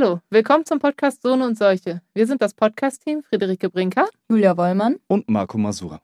Hallo, 0.00 0.20
willkommen 0.30 0.64
zum 0.64 0.78
Podcast 0.78 1.22
Sohn 1.22 1.42
und 1.42 1.58
Seuche. 1.58 2.02
Wir 2.14 2.28
sind 2.28 2.40
das 2.40 2.54
Podcast-Team 2.54 3.24
Friederike 3.24 3.68
Brinker, 3.68 4.06
Julia 4.28 4.56
Wollmann 4.56 5.00
und 5.08 5.28
Marco 5.28 5.58
Masura. 5.58 6.00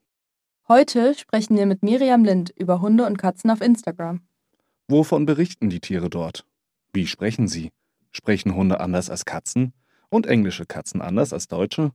Heute 0.67 1.15
sprechen 1.15 1.57
wir 1.57 1.65
mit 1.65 1.85
Miriam 1.85 2.25
Lind 2.25 2.53
über 2.57 2.81
Hunde 2.81 3.07
und 3.07 3.19
Katzen 3.19 3.53
auf 3.53 3.61
Instagram. 3.61 4.23
Wovon 4.89 5.27
berichten 5.27 5.71
die 5.71 5.79
Tiere 5.79 6.11
dort? 6.11 6.45
Wie 6.93 7.07
sprechen 7.07 7.47
sie? 7.47 7.71
Sprechen 8.11 8.57
Hunde 8.57 8.81
anders 8.81 9.11
als 9.11 9.27
Katzen? 9.27 9.73
Und 10.09 10.27
englische 10.27 10.67
Katzen 10.67 11.01
anders 11.01 11.33
als 11.33 11.47
deutsche? 11.47 11.93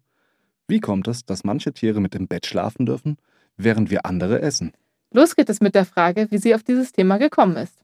Wie 0.69 0.79
kommt 0.79 1.09
es, 1.09 1.25
dass 1.25 1.43
manche 1.43 1.73
Tiere 1.73 1.99
mit 1.99 2.15
im 2.15 2.29
Bett 2.29 2.45
schlafen 2.45 2.85
dürfen, 2.85 3.17
während 3.57 3.89
wir 3.89 4.05
andere 4.05 4.41
essen? 4.41 4.71
Los 5.11 5.35
geht 5.35 5.49
es 5.49 5.59
mit 5.59 5.75
der 5.75 5.83
Frage, 5.83 6.27
wie 6.29 6.37
sie 6.37 6.55
auf 6.55 6.63
dieses 6.63 6.93
Thema 6.93 7.17
gekommen 7.17 7.57
ist. 7.57 7.83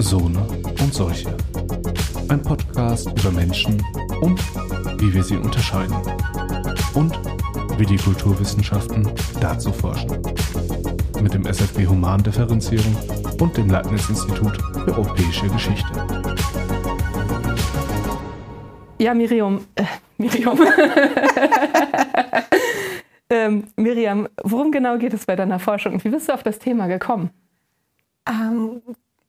Sohne 0.00 0.46
und 0.80 0.92
Seuche. 0.92 1.34
Ein 2.30 2.42
Podcast 2.42 3.08
über 3.18 3.30
Menschen 3.30 3.82
und 4.20 4.38
wie 5.00 5.14
wir 5.14 5.22
sie 5.22 5.36
unterscheiden. 5.36 5.96
Und 6.94 7.18
wie 7.78 7.86
die 7.86 7.96
Kulturwissenschaften 7.96 9.10
dazu 9.40 9.72
forschen. 9.72 10.10
Mit 11.22 11.32
dem 11.32 11.46
SFB 11.46 11.86
Humandifferenzierung 11.86 12.94
und 13.40 13.56
dem 13.56 13.70
Leibniz-Institut 13.70 14.56
für 14.74 14.88
Europäische 14.88 15.48
Geschichte. 15.48 15.88
Ja, 18.98 19.14
Miriam. 19.14 19.64
Äh, 19.74 19.84
Miriam. 20.18 20.58
ähm, 23.30 23.64
Miriam, 23.76 24.28
worum 24.42 24.70
genau 24.70 24.98
geht 24.98 25.14
es 25.14 25.24
bei 25.24 25.34
deiner 25.34 25.58
Forschung? 25.58 26.04
Wie 26.04 26.10
bist 26.10 26.28
du 26.28 26.34
auf 26.34 26.42
das 26.42 26.58
Thema 26.58 26.88
gekommen? 26.88 27.30
Ähm, 28.28 28.82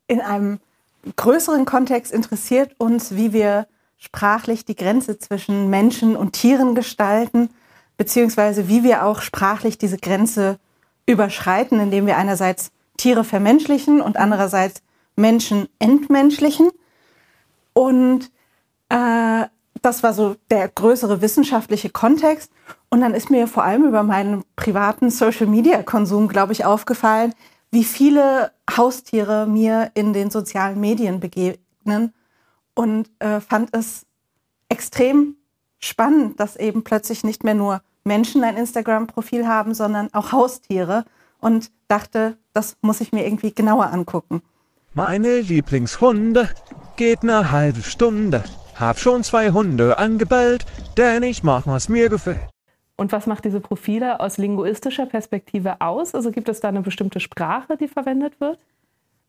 in 0.08 0.20
einem 0.20 0.60
größeren 1.16 1.66
Kontext 1.66 2.12
interessiert 2.12 2.76
uns, 2.78 3.16
wie 3.16 3.34
wir 3.34 3.68
sprachlich 3.98 4.66
die 4.66 4.76
Grenze 4.76 5.20
zwischen 5.20 5.70
Menschen 5.70 6.16
und 6.16 6.34
Tieren 6.34 6.76
gestalten, 6.76 7.50
beziehungsweise 7.98 8.70
wie 8.70 8.84
wir 8.84 9.06
auch 9.06 9.22
sprachlich 9.22 9.78
diese 9.78 9.98
Grenze 9.98 10.58
überschreiten, 11.06 11.80
indem 11.80 12.06
wir 12.06 12.18
einerseits 12.18 12.72
Tiere 12.98 13.24
vermenschlichen 13.24 14.02
und 14.02 14.18
andererseits 14.18 14.82
Menschen 15.16 15.68
entmenschlichen. 15.80 16.70
Und 17.74 18.32
äh, 18.90 19.46
das 19.82 20.04
war 20.04 20.14
so 20.14 20.36
der 20.50 20.68
größere 20.68 21.22
wissenschaftliche 21.22 21.90
Kontext. 21.90 22.52
Und 22.90 23.02
dann 23.02 23.14
ist 23.14 23.30
mir 23.30 23.48
vor 23.48 23.64
allem 23.64 23.86
über 23.86 24.04
meinen 24.04 24.44
privaten 24.56 25.10
Social-Media-Konsum, 25.10 26.28
glaube 26.28 26.54
ich, 26.54 26.66
aufgefallen, 26.66 27.34
wie 27.72 27.84
viele 27.84 28.52
Haustiere 28.76 29.46
mir 29.46 29.92
in 29.94 30.14
den 30.14 30.32
sozialen 30.32 30.80
Medien 30.80 31.20
begegnen 31.20 32.14
und 32.74 33.10
äh, 33.20 33.40
fand 33.40 33.76
es 33.76 34.06
extrem 34.70 35.36
spannend, 35.80 36.40
dass 36.40 36.56
eben 36.56 36.84
plötzlich 36.84 37.24
nicht 37.24 37.44
mehr 37.44 37.56
nur 37.56 37.82
Menschen 38.04 38.44
ein 38.44 38.58
Instagram-Profil 38.58 39.48
haben, 39.48 39.74
sondern 39.74 40.14
auch 40.14 40.32
Haustiere 40.32 41.06
und 41.40 41.72
dachte, 41.88 42.38
das 42.54 42.78
muss 42.82 43.02
ich 43.02 43.12
mir 43.12 43.26
irgendwie 43.26 43.54
genauer 43.54 43.92
angucken. 43.92 44.42
Meine 44.94 45.40
Lieblingshunde 45.42 46.50
geht 46.96 47.22
eine 47.22 47.52
halbe 47.52 47.82
Stunde. 47.84 48.44
Hab 48.76 48.98
schon 49.00 49.24
zwei 49.24 49.52
Hunde 49.52 49.98
angebellt, 49.98 50.66
denn 50.98 51.24
ich 51.24 51.44
mag, 51.44 51.68
was 51.68 51.90
mir 51.90 52.10
gefällt. 52.10 52.50
Und 53.00 53.14
was 53.14 53.28
macht 53.28 53.46
diese 53.46 53.62
Profile 53.62 54.20
aus 54.20 54.38
linguistischer 54.38 55.06
Perspektive 55.06 55.80
aus? 55.80 56.14
Also 56.14 56.32
gibt 56.32 56.50
es 56.50 56.60
da 56.60 56.68
eine 56.68 56.82
bestimmte 56.82 57.22
Sprache, 57.22 57.78
die 57.78 57.88
verwendet 57.88 58.42
wird? 58.42 58.60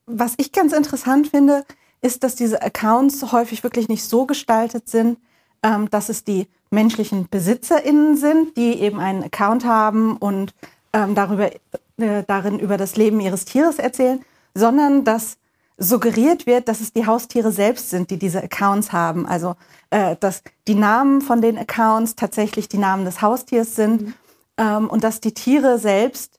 Was 0.07 0.35
ich 0.39 0.51
ganz 0.51 0.73
interessant 0.73 1.29
finde, 1.29 1.65
ist, 2.01 2.25
dass 2.25 2.35
diese 2.35 2.63
Accounts 2.63 3.31
häufig 3.31 3.63
wirklich 3.63 3.89
nicht 3.89 4.03
so 4.03 4.27
gestaltet 4.27 4.89
sind, 4.89 5.19
ähm, 5.63 5.89
dass 5.89 6.09
es 6.09 6.25
die 6.25 6.49
menschlichen 6.71 7.29
BesitzerInnen 7.29 8.17
sind, 8.17 8.57
die 8.57 8.81
eben 8.81 8.99
einen 8.99 9.23
Account 9.23 9.65
haben 9.65 10.17
und 10.17 10.53
ähm, 10.93 11.15
darüber, 11.15 11.53
äh, 11.99 12.25
darin 12.27 12.59
über 12.59 12.77
das 12.77 12.97
Leben 12.97 13.21
ihres 13.21 13.45
Tieres 13.45 13.79
erzählen, 13.79 14.21
sondern 14.53 15.05
dass 15.05 15.37
suggeriert 15.83 16.47
wird, 16.47 16.69
dass 16.69 16.81
es 16.81 16.93
die 16.93 17.07
Haustiere 17.07 17.51
selbst 17.51 17.89
sind, 17.89 18.11
die 18.11 18.19
diese 18.19 18.43
Accounts 18.43 18.93
haben. 18.93 19.27
Also 19.27 19.57
äh, 19.89 20.15
dass 20.21 20.43
die 20.69 20.75
Namen 20.75 21.23
von 21.23 21.41
den 21.41 21.57
Accounts 21.57 22.15
tatsächlich 22.15 22.69
die 22.69 22.79
Namen 22.79 23.07
des 23.07 23.23
Haustiers 23.23 23.75
sind 23.75 24.03
mhm. 24.03 24.15
ähm, 24.59 24.91
und 24.91 25.03
dass 25.03 25.21
die 25.21 25.33
Tiere 25.33 25.79
selbst 25.79 26.39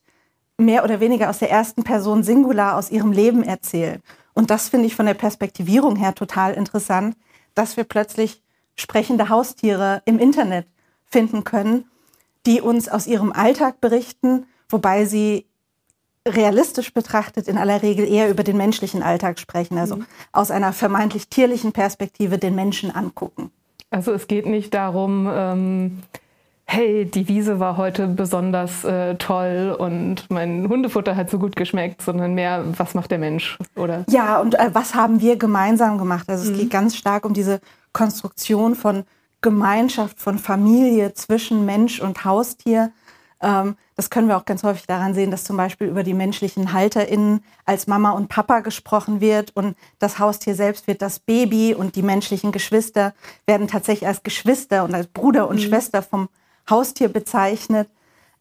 mehr 0.57 0.83
oder 0.83 0.99
weniger 0.99 1.29
aus 1.31 1.39
der 1.39 1.49
ersten 1.49 1.83
Person 1.83 2.21
Singular 2.21 2.77
aus 2.77 2.91
ihrem 2.91 3.11
Leben 3.11 3.41
erzählen. 3.41 4.01
Und 4.33 4.51
das 4.51 4.69
finde 4.69 4.85
ich 4.85 4.95
von 4.95 5.07
der 5.07 5.15
Perspektivierung 5.15 5.95
her 5.95 6.13
total 6.13 6.53
interessant, 6.53 7.17
dass 7.55 7.77
wir 7.77 7.83
plötzlich 7.83 8.43
sprechende 8.75 9.29
Haustiere 9.29 10.03
im 10.05 10.19
Internet 10.19 10.67
finden 11.05 11.43
können, 11.43 11.89
die 12.45 12.61
uns 12.61 12.87
aus 12.87 13.07
ihrem 13.07 13.31
Alltag 13.31 13.81
berichten, 13.81 14.45
wobei 14.69 15.05
sie 15.05 15.47
realistisch 16.27 16.93
betrachtet 16.93 17.47
in 17.47 17.57
aller 17.57 17.81
Regel 17.81 18.07
eher 18.07 18.29
über 18.29 18.43
den 18.43 18.57
menschlichen 18.57 19.01
Alltag 19.01 19.39
sprechen, 19.39 19.77
also 19.77 19.97
mhm. 19.97 20.05
aus 20.31 20.51
einer 20.51 20.73
vermeintlich 20.73 21.27
tierlichen 21.27 21.71
Perspektive 21.71 22.37
den 22.37 22.55
Menschen 22.55 22.91
angucken. 22.91 23.51
Also 23.89 24.13
es 24.13 24.27
geht 24.27 24.45
nicht 24.45 24.73
darum, 24.73 25.29
ähm, 25.31 26.03
hey, 26.65 27.05
die 27.05 27.27
Wiese 27.27 27.59
war 27.59 27.75
heute 27.75 28.07
besonders 28.07 28.85
äh, 28.85 29.15
toll 29.15 29.75
und 29.77 30.29
mein 30.29 30.69
Hundefutter 30.69 31.15
hat 31.15 31.29
so 31.29 31.39
gut 31.39 31.55
geschmeckt, 31.55 32.01
sondern 32.01 32.33
mehr, 32.33 32.63
was 32.77 32.93
macht 32.93 33.11
der 33.11 33.17
Mensch, 33.17 33.57
oder? 33.75 34.05
Ja, 34.09 34.39
und 34.39 34.55
äh, 34.55 34.69
was 34.73 34.95
haben 34.95 35.19
wir 35.21 35.35
gemeinsam 35.35 35.97
gemacht? 35.97 36.29
Also 36.29 36.45
es 36.45 36.55
mhm. 36.55 36.61
geht 36.61 36.69
ganz 36.69 36.95
stark 36.95 37.25
um 37.25 37.33
diese 37.33 37.59
Konstruktion 37.91 38.75
von 38.75 39.03
Gemeinschaft, 39.41 40.19
von 40.19 40.37
Familie 40.37 41.13
zwischen 41.13 41.65
Mensch 41.65 41.99
und 41.99 42.23
Haustier 42.23 42.91
das 43.41 44.09
können 44.09 44.27
wir 44.27 44.37
auch 44.37 44.45
ganz 44.45 44.63
häufig 44.63 44.85
daran 44.85 45.15
sehen, 45.15 45.31
dass 45.31 45.43
zum 45.43 45.57
Beispiel 45.57 45.87
über 45.87 46.03
die 46.03 46.13
menschlichen 46.13 46.73
HalterInnen 46.73 47.43
als 47.65 47.87
Mama 47.87 48.11
und 48.11 48.29
Papa 48.29 48.59
gesprochen 48.59 49.19
wird 49.19 49.55
und 49.55 49.75
das 49.97 50.19
Haustier 50.19 50.53
selbst 50.53 50.87
wird 50.87 51.01
das 51.01 51.19
Baby 51.19 51.73
und 51.73 51.95
die 51.95 52.03
menschlichen 52.03 52.51
Geschwister 52.51 53.13
werden 53.47 53.67
tatsächlich 53.67 54.07
als 54.07 54.21
Geschwister 54.21 54.83
und 54.83 54.93
als 54.93 55.07
Bruder 55.07 55.47
und 55.47 55.55
mhm. 55.55 55.61
Schwester 55.63 56.03
vom 56.03 56.29
Haustier 56.69 57.09
bezeichnet. 57.09 57.89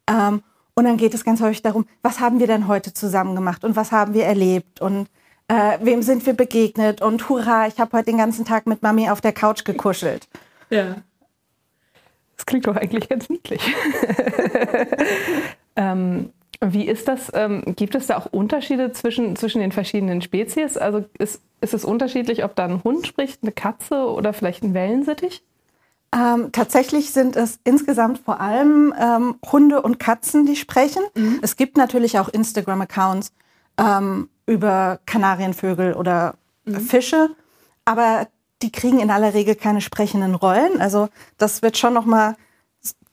Ähm, 0.07 0.43
und 0.75 0.85
dann 0.85 0.99
geht 0.99 1.15
es 1.15 1.25
ganz 1.25 1.41
häufig 1.41 1.63
darum, 1.63 1.87
was 2.03 2.21
haben 2.21 2.39
wir 2.39 2.47
denn 2.47 2.69
heute 2.69 2.93
zusammen 2.93 3.35
gemacht 3.35 3.65
und 3.65 3.77
was 3.77 3.93
haben 3.93 4.13
wir 4.15 4.25
erlebt 4.25 4.81
und 4.81 5.09
äh, 5.49 5.79
wem 5.83 6.03
sind 6.03 6.25
wir 6.27 6.35
begegnet 6.35 7.03
und 7.03 7.29
hurra, 7.29 7.67
ich 7.67 7.81
habe 7.81 7.97
heute 7.97 8.07
den 8.07 8.19
ganzen 8.19 8.45
Tag 8.45 8.67
mit 8.67 8.83
Mami 8.83 9.11
auf 9.11 9.21
der 9.21 9.33
Couch 9.33 9.65
gekuschelt. 9.65 10.29
Ja. 10.69 10.97
Das 12.41 12.47
klingt 12.47 12.67
doch 12.67 12.77
eigentlich 12.77 13.07
ganz 13.07 13.29
niedlich. 13.29 13.61
ähm, 15.77 16.31
wie 16.63 16.89
ist 16.89 17.07
das? 17.07 17.31
Ähm, 17.35 17.63
gibt 17.77 17.95
es 17.95 18.07
da 18.07 18.17
auch 18.17 18.33
Unterschiede 18.33 18.93
zwischen, 18.93 19.37
zwischen 19.37 19.61
den 19.61 19.73
verschiedenen 19.73 20.23
Spezies? 20.23 20.79
Also 20.79 21.05
ist, 21.19 21.43
ist 21.61 21.75
es 21.75 21.85
unterschiedlich, 21.85 22.43
ob 22.43 22.57
da 22.57 22.65
ein 22.65 22.83
Hund 22.83 23.07
spricht, 23.07 23.43
eine 23.43 23.53
Katze 23.53 24.07
oder 24.07 24.33
vielleicht 24.33 24.63
ein 24.63 24.73
Wellensittich? 24.73 25.43
Ähm, 26.15 26.51
tatsächlich 26.51 27.11
sind 27.11 27.37
es 27.37 27.61
insgesamt 27.65 28.21
vor 28.21 28.41
allem 28.41 28.95
ähm, 28.99 29.35
Hunde 29.53 29.83
und 29.83 29.99
Katzen, 29.99 30.47
die 30.47 30.57
sprechen. 30.57 31.03
Mhm. 31.15 31.41
Es 31.43 31.57
gibt 31.57 31.77
natürlich 31.77 32.19
auch 32.19 32.31
Instagram-Accounts 32.31 33.35
ähm, 33.77 34.31
über 34.47 34.99
Kanarienvögel 35.05 35.93
oder 35.93 36.37
mhm. 36.65 36.81
Fische, 36.81 37.29
aber 37.85 38.29
die 38.63 38.73
kriegen 38.73 39.01
in 39.01 39.11
aller 39.11 39.35
Regel 39.35 39.55
keine 39.55 39.81
sprechenden 39.81 40.35
Rollen. 40.35 40.81
Also 40.81 41.09
das 41.39 41.63
wird 41.63 41.79
schon 41.79 41.95
nochmal 41.95 42.37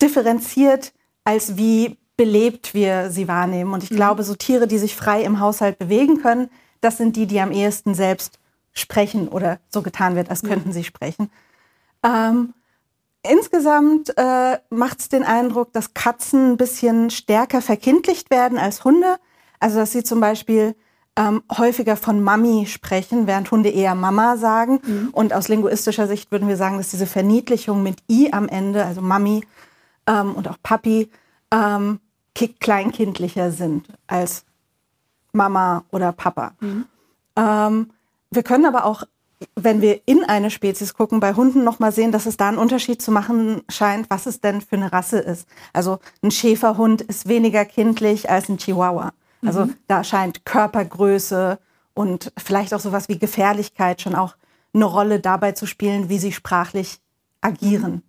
differenziert, 0.01 0.93
als 1.23 1.57
wie 1.57 1.97
belebt 2.17 2.73
wir 2.73 3.11
sie 3.11 3.27
wahrnehmen. 3.27 3.73
Und 3.73 3.83
ich 3.83 3.91
mhm. 3.91 3.95
glaube, 3.95 4.23
so 4.23 4.35
Tiere, 4.35 4.67
die 4.67 4.77
sich 4.77 4.95
frei 4.95 5.23
im 5.23 5.39
Haushalt 5.39 5.79
bewegen 5.79 6.21
können, 6.21 6.49
das 6.81 6.97
sind 6.97 7.15
die, 7.15 7.27
die 7.27 7.39
am 7.39 7.51
ehesten 7.51 7.93
selbst 7.93 8.39
sprechen 8.73 9.27
oder 9.27 9.59
so 9.69 9.81
getan 9.81 10.15
wird, 10.15 10.29
als 10.29 10.41
könnten 10.43 10.69
ja. 10.69 10.73
sie 10.73 10.83
sprechen. 10.83 11.31
Ähm, 12.03 12.53
insgesamt 13.23 14.15
äh, 14.17 14.59
macht 14.69 14.99
es 14.99 15.09
den 15.09 15.23
Eindruck, 15.23 15.73
dass 15.73 15.93
Katzen 15.93 16.53
ein 16.53 16.57
bisschen 16.57 17.09
stärker 17.09 17.61
verkindlicht 17.61 18.29
werden 18.29 18.57
als 18.57 18.83
Hunde. 18.83 19.17
Also 19.59 19.79
dass 19.79 19.91
sie 19.91 20.03
zum 20.03 20.19
Beispiel 20.19 20.75
ähm, 21.17 21.41
häufiger 21.51 21.97
von 21.97 22.23
Mami 22.23 22.67
sprechen, 22.67 23.27
während 23.27 23.49
Hunde 23.51 23.69
eher 23.69 23.95
Mama 23.95 24.37
sagen. 24.37 24.79
Mhm. 24.85 25.09
Und 25.11 25.33
aus 25.33 25.47
linguistischer 25.47 26.07
Sicht 26.07 26.31
würden 26.31 26.47
wir 26.47 26.57
sagen, 26.57 26.77
dass 26.77 26.89
diese 26.89 27.07
Verniedlichung 27.07 27.83
mit 27.83 27.97
I 28.09 28.31
am 28.31 28.47
Ende, 28.47 28.85
also 28.85 29.01
Mami 29.01 29.43
ähm, 30.05 30.35
und 30.35 30.47
auch 30.47 30.57
Papi, 30.61 31.09
ähm, 31.51 31.99
kleinkindlicher 32.59 33.51
sind 33.51 33.87
als 34.05 34.45
Mama 35.33 35.83
oder 35.91 36.11
Papa. 36.11 36.53
Mhm. 36.59 36.85
Ähm, 37.35 37.89
wir 38.29 38.43
können 38.43 38.65
aber 38.65 38.85
auch, 38.85 39.03
wenn 39.55 39.81
wir 39.81 40.01
in 40.05 40.23
eine 40.23 40.51
Spezies 40.51 40.93
gucken, 40.93 41.19
bei 41.19 41.33
Hunden 41.33 41.63
nochmal 41.63 41.91
sehen, 41.91 42.11
dass 42.11 42.27
es 42.27 42.37
da 42.37 42.47
einen 42.47 42.59
Unterschied 42.59 43.01
zu 43.01 43.11
machen 43.11 43.63
scheint, 43.69 44.11
was 44.11 44.27
es 44.27 44.39
denn 44.39 44.61
für 44.61 44.75
eine 44.75 44.93
Rasse 44.93 45.17
ist. 45.17 45.47
Also 45.73 45.97
ein 46.21 46.29
Schäferhund 46.29 47.01
ist 47.01 47.27
weniger 47.27 47.65
kindlich 47.65 48.29
als 48.29 48.49
ein 48.49 48.57
Chihuahua. 48.57 49.13
Also 49.45 49.65
mhm. 49.65 49.75
da 49.87 50.03
scheint 50.03 50.45
Körpergröße 50.45 51.59
und 51.93 52.31
vielleicht 52.37 52.73
auch 52.73 52.79
sowas 52.79 53.09
wie 53.09 53.17
Gefährlichkeit 53.17 54.01
schon 54.01 54.15
auch 54.15 54.35
eine 54.73 54.85
Rolle 54.85 55.19
dabei 55.19 55.53
zu 55.53 55.65
spielen, 55.65 56.09
wie 56.09 56.19
sie 56.19 56.31
sprachlich 56.31 56.99
agieren. 57.41 58.03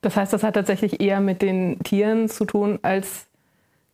Das 0.00 0.16
heißt, 0.16 0.32
das 0.32 0.42
hat 0.42 0.54
tatsächlich 0.54 1.00
eher 1.00 1.20
mit 1.20 1.42
den 1.42 1.78
Tieren 1.80 2.28
zu 2.28 2.44
tun, 2.44 2.78
als, 2.82 3.26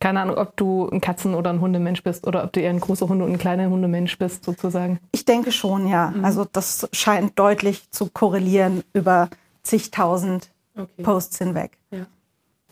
keine 0.01 0.21
Ahnung, 0.21 0.37
ob 0.37 0.57
du 0.57 0.89
ein 0.89 1.01
Katzen- 1.01 1.35
oder 1.35 1.51
ein 1.51 1.61
Hundemensch 1.61 2.03
bist 2.03 2.27
oder 2.27 2.45
ob 2.45 2.53
du 2.53 2.61
eher 2.61 2.71
ein 2.71 2.81
großer 2.81 3.09
Hunde- 3.09 3.25
und 3.25 3.33
ein 3.33 3.39
kleiner 3.39 3.69
Hundemensch 3.69 4.19
bist, 4.19 4.45
sozusagen. 4.45 5.01
Ich 5.13 5.27
denke 5.27 5.53
schon, 5.53 5.87
ja. 5.87 6.11
Mhm. 6.11 6.25
Also 6.25 6.47
das 6.51 6.89
scheint 6.93 7.39
deutlich 7.39 7.91
zu 7.91 8.09
korrelieren 8.09 8.83
über 8.95 9.29
zigtausend 9.63 10.51
okay. 10.75 11.03
Posts 11.03 11.39
hinweg. 11.39 11.79
Ja. 11.91 12.07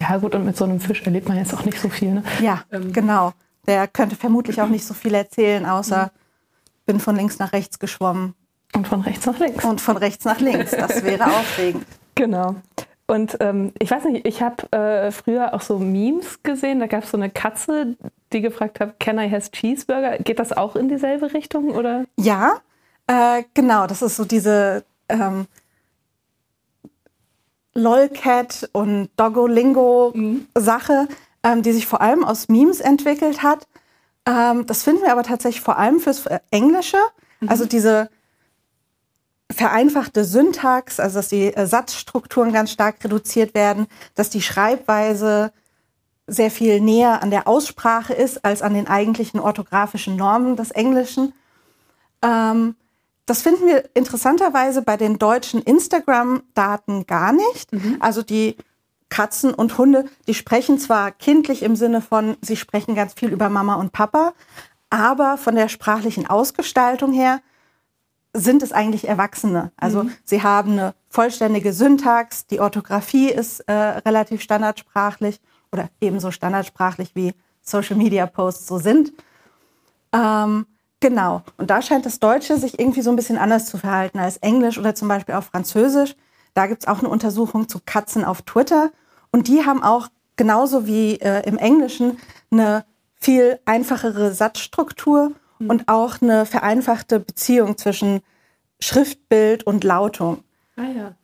ja. 0.01 0.17
gut, 0.17 0.35
und 0.35 0.47
mit 0.47 0.57
so 0.57 0.65
einem 0.65 0.81
Fisch 0.81 1.03
erlebt 1.03 1.29
man 1.29 1.37
jetzt 1.37 1.53
auch 1.53 1.65
nicht 1.65 1.79
so 1.79 1.91
viel. 1.91 2.15
Ne? 2.15 2.23
Ja, 2.41 2.65
ähm. 2.73 2.93
genau. 2.93 3.33
Der 3.67 3.89
könnte 3.89 4.17
vermutlich 4.17 4.61
auch 4.61 4.69
nicht 4.69 4.85
so 4.85 4.95
viel 4.95 5.15
erzählen, 5.15 5.67
außer 5.67 6.11
bin 6.87 7.01
von 7.01 7.17
links 7.17 7.39
nach 7.39 7.53
rechts 7.53 7.79
geschwommen. 7.79 8.35
Und 8.75 8.87
von 8.87 9.01
rechts 9.01 9.27
nach 9.27 9.39
links. 9.39 9.65
Und 9.65 9.81
von 9.81 9.97
rechts 9.97 10.25
nach 10.25 10.41
links. 10.41 10.71
Das 10.71 11.05
wäre 11.05 11.25
aufregend. 11.27 11.87
Genau. 12.15 12.57
Und 13.07 13.37
ähm, 13.41 13.73
ich 13.79 13.91
weiß 13.91 14.05
nicht, 14.05 14.27
ich 14.27 14.43
habe 14.43 14.73
äh, 14.73 15.11
früher 15.13 15.55
auch 15.55 15.61
so 15.61 15.79
Memes 15.79 16.43
gesehen. 16.43 16.81
Da 16.81 16.87
gab 16.87 17.05
es 17.05 17.11
so 17.11 17.17
eine 17.17 17.31
Katze, 17.31 17.97
die 18.33 18.41
gefragt 18.41 18.81
hat, 18.81 18.99
can 18.99 19.19
I 19.19 19.31
has 19.31 19.51
cheeseburger? 19.51 20.19
Geht 20.19 20.39
das 20.41 20.53
auch 20.53 20.75
in 20.75 20.89
dieselbe 20.89 21.33
Richtung 21.33 21.71
oder? 21.71 22.05
Ja, 22.19 22.61
äh, 23.07 23.45
genau. 23.55 23.87
Das 23.87 24.03
ist 24.03 24.17
so 24.17 24.25
diese 24.25 24.85
ähm, 25.09 25.47
Lolcat 27.75 28.69
und 28.73 29.11
Doggolingo-Sache, 29.17 31.07
mhm. 31.09 31.15
Ähm, 31.47 31.63
die 31.63 31.73
sich 31.73 31.87
vor 31.87 32.01
allem 32.01 32.25
aus 32.25 32.49
Memes 32.49 32.81
entwickelt 32.81 33.43
hat. 33.43 33.69
Ähm, 34.27 34.67
das 34.67 34.83
finden 34.83 35.03
wir 35.03 35.13
aber 35.13 35.23
tatsächlich 35.23 35.63
vor 35.63 35.79
allem 35.79 36.01
fürs 36.01 36.27
äh, 36.27 36.41
Englische. 36.51 36.99
Mhm. 37.41 37.49
Also 37.49 37.65
diese 37.65 38.11
vereinfachte 39.53 40.25
Syntax, 40.25 40.99
also 40.99 41.19
dass 41.19 41.29
die 41.29 41.55
äh, 41.55 41.67
Satzstrukturen 41.67 42.53
ganz 42.53 42.73
stark 42.73 43.03
reduziert 43.05 43.55
werden, 43.55 43.87
dass 44.17 44.29
die 44.29 44.43
Schreibweise 44.43 45.53
sehr 46.27 46.51
viel 46.51 46.81
näher 46.81 47.23
an 47.23 47.31
der 47.31 47.47
Aussprache 47.47 48.13
ist 48.13 48.45
als 48.45 48.61
an 48.61 48.75
den 48.75 48.89
eigentlichen 48.89 49.39
orthografischen 49.39 50.17
Normen 50.17 50.57
des 50.57 50.73
Englischen. 50.73 51.33
Ähm, 52.23 52.75
das 53.27 53.43
finden 53.43 53.67
wir 53.67 53.89
interessanterweise 53.95 54.83
bei 54.83 54.97
den 54.97 55.21
deutschen 55.21 55.63
Instagram-Daten 55.63 57.07
gar 57.07 57.33
nicht. 57.33 57.73
Mhm. 57.73 57.99
Also 58.01 58.23
die 58.23 58.57
Katzen 59.09 59.55
und 59.55 59.79
Hunde, 59.79 60.07
die 60.27 60.35
sprechen 60.35 60.79
zwar 60.79 61.13
kindlich 61.13 61.63
im 61.63 61.77
Sinne 61.77 62.01
von, 62.01 62.37
sie 62.41 62.57
sprechen 62.57 62.95
ganz 62.95 63.15
viel 63.15 63.33
über 63.33 63.49
Mama 63.49 63.75
und 63.75 63.93
Papa, 63.93 64.35
aber 64.91 65.37
von 65.39 65.55
der 65.55 65.69
sprachlichen 65.69 66.27
Ausgestaltung 66.27 67.13
her 67.13 67.41
sind 68.33 68.63
es 68.63 68.73
eigentlich 68.73 69.09
Erwachsene. 69.09 69.73
Also 69.77 70.05
mhm. 70.05 70.13
sie 70.25 70.43
haben 70.43 70.73
eine 70.73 70.95
vollständige 71.09 71.73
Syntax, 71.73 72.47
die 72.47 72.61
Orthographie 72.61 73.31
ist 73.31 73.61
äh, 73.61 73.73
relativ 73.73 74.43
standardsprachlich 74.43 75.41
oder 75.73 75.89
ebenso 76.01 76.31
standardsprachlich 76.31 77.15
wie 77.15 77.33
Social 77.63 77.97
Media 77.97 78.27
Posts 78.27 78.67
so 78.67 78.79
sind. 78.79 79.13
Ähm, 80.13 80.67
genau. 81.01 81.43
Und 81.57 81.71
da 81.71 81.83
scheint 81.83 82.07
das 82.07 82.21
Deutsche 82.21 82.59
sich 82.59 82.79
irgendwie 82.79 83.03
so 83.03 83.11
ein 83.11 83.17
bisschen 83.17 83.39
anders 83.39 83.67
zu 83.67 83.79
verhalten 83.79 84.19
als 84.19 84.37
Englisch 84.39 84.79
oder 84.79 84.95
zum 84.95 85.09
Beispiel 85.09 85.35
auch 85.35 85.45
Französisch. 85.45 86.15
Da 86.57 86.67
gibt 86.69 86.85
es 86.85 86.89
auch 86.89 87.01
eine 87.01 87.11
Untersuchung 87.11 87.69
zu 87.69 87.81
Katzen 87.85 88.25
auf 88.25 88.41
Twitter. 88.41 88.91
Und 89.31 89.47
die 89.47 89.67
haben 89.67 89.83
auch 89.83 90.09
genauso 90.37 90.87
wie 90.87 91.17
äh, 91.17 91.47
im 91.47 91.59
Englischen 91.59 92.19
eine 92.51 92.87
viel 93.21 93.61
einfachere 93.67 94.33
Satzstruktur 94.33 95.33
mhm. 95.59 95.69
und 95.69 95.89
auch 95.89 96.23
eine 96.23 96.47
vereinfachte 96.47 97.21
Beziehung 97.21 97.77
zwischen 97.77 98.23
Schriftbild 98.81 99.65
und 99.65 99.85
Lautung. 99.85 100.45
Ah 100.77 100.89
ja. 100.97 101.15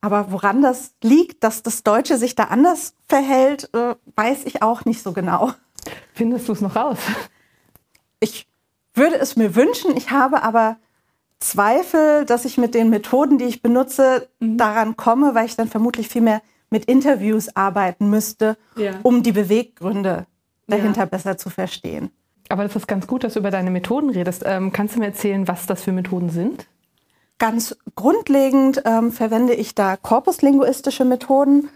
Aber 0.00 0.30
woran 0.30 0.62
das 0.62 0.94
liegt, 1.02 1.42
dass 1.42 1.64
das 1.64 1.82
Deutsche 1.82 2.16
sich 2.16 2.36
da 2.36 2.44
anders 2.44 2.94
verhält, 3.08 3.74
äh, 3.74 3.96
weiß 4.14 4.44
ich 4.44 4.62
auch 4.62 4.84
nicht 4.84 5.02
so 5.02 5.12
genau. 5.12 5.54
Findest 6.14 6.46
du 6.46 6.52
es 6.52 6.60
noch 6.60 6.76
raus? 6.76 6.98
Ich 8.20 8.46
würde 8.94 9.16
es 9.16 9.34
mir 9.34 9.56
wünschen, 9.56 9.96
ich 9.96 10.12
habe 10.12 10.44
aber 10.44 10.76
Zweifel, 11.40 12.24
dass 12.24 12.44
ich 12.44 12.58
mit 12.58 12.74
den 12.74 12.90
Methoden, 12.90 13.38
die 13.38 13.44
ich 13.44 13.62
benutze, 13.62 14.28
mhm. 14.40 14.58
daran 14.58 14.96
komme, 14.96 15.34
weil 15.34 15.46
ich 15.46 15.56
dann 15.56 15.68
vermutlich 15.68 16.08
viel 16.08 16.22
mehr 16.22 16.42
mit 16.70 16.84
Interviews 16.86 17.54
arbeiten 17.56 18.10
müsste, 18.10 18.56
ja. 18.76 18.92
um 19.02 19.22
die 19.22 19.32
Beweggründe 19.32 20.26
dahinter 20.66 21.02
ja. 21.02 21.06
besser 21.06 21.38
zu 21.38 21.48
verstehen. 21.48 22.10
Aber 22.48 22.62
das 22.62 22.76
ist 22.76 22.88
ganz 22.88 23.06
gut, 23.06 23.24
dass 23.24 23.34
du 23.34 23.40
über 23.40 23.50
deine 23.50 23.70
Methoden 23.70 24.10
redest. 24.10 24.42
Ähm, 24.44 24.72
kannst 24.72 24.94
du 24.94 25.00
mir 25.00 25.06
erzählen, 25.06 25.46
was 25.48 25.66
das 25.66 25.82
für 25.82 25.92
Methoden 25.92 26.30
sind? 26.30 26.66
Ganz 27.38 27.76
grundlegend 27.94 28.82
ähm, 28.84 29.12
verwende 29.12 29.54
ich 29.54 29.74
da 29.74 29.96
korpuslinguistische 29.96 31.04
Methoden. 31.04 31.68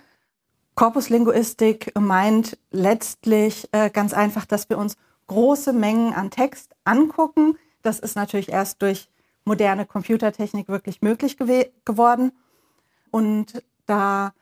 Korpuslinguistik 0.74 1.92
meint 1.98 2.58
letztlich 2.70 3.68
äh, 3.72 3.90
ganz 3.90 4.14
einfach, 4.14 4.46
dass 4.46 4.70
wir 4.70 4.78
uns 4.78 4.96
große 5.28 5.72
Mengen 5.72 6.14
an 6.14 6.30
Text 6.30 6.74
angucken. 6.84 7.56
Das 7.82 7.98
ist 7.98 8.16
natürlich 8.16 8.50
erst 8.50 8.82
durch 8.82 9.08
moderne 9.44 9.86
Computertechnik 9.86 10.68
wirklich 10.68 11.02
möglich 11.02 11.36
gew 11.36 11.64
geworden. 11.84 12.32
Und 13.10 13.62
da 13.86 14.32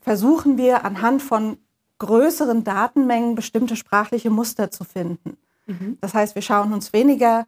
versuchen 0.00 0.56
wir 0.58 0.84
anhand 0.84 1.22
von 1.22 1.58
größeren 1.98 2.64
Datenmengen 2.64 3.34
bestimmte 3.34 3.76
sprachliche 3.76 4.30
Muster 4.30 4.70
zu 4.70 4.84
finden. 4.84 5.36
Mhm. 5.66 5.98
Das 6.00 6.14
heißt, 6.14 6.34
wir 6.34 6.42
schauen 6.42 6.72
uns 6.72 6.92
weniger 6.92 7.46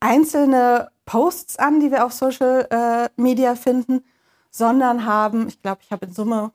einzelne 0.00 0.90
Posts 1.06 1.58
an, 1.58 1.80
die 1.80 1.90
wir 1.90 2.04
auf 2.04 2.12
Social 2.12 2.66
äh, 2.70 3.08
Media 3.20 3.54
finden, 3.54 4.04
sondern 4.50 5.04
haben, 5.04 5.48
ich 5.48 5.60
glaube, 5.62 5.80
ich 5.82 5.90
habe 5.90 6.06
in 6.06 6.12
Summe 6.12 6.52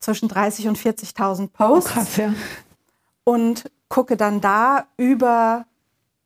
zwischen 0.00 0.28
30 0.28 0.68
und 0.68 0.78
40.000 0.78 1.48
Posts. 1.48 1.90
Oh, 1.90 1.94
krass, 1.94 2.16
ja. 2.16 2.34
Und 3.24 3.70
gucke 3.88 4.16
dann 4.16 4.40
da 4.40 4.86
über 4.96 5.66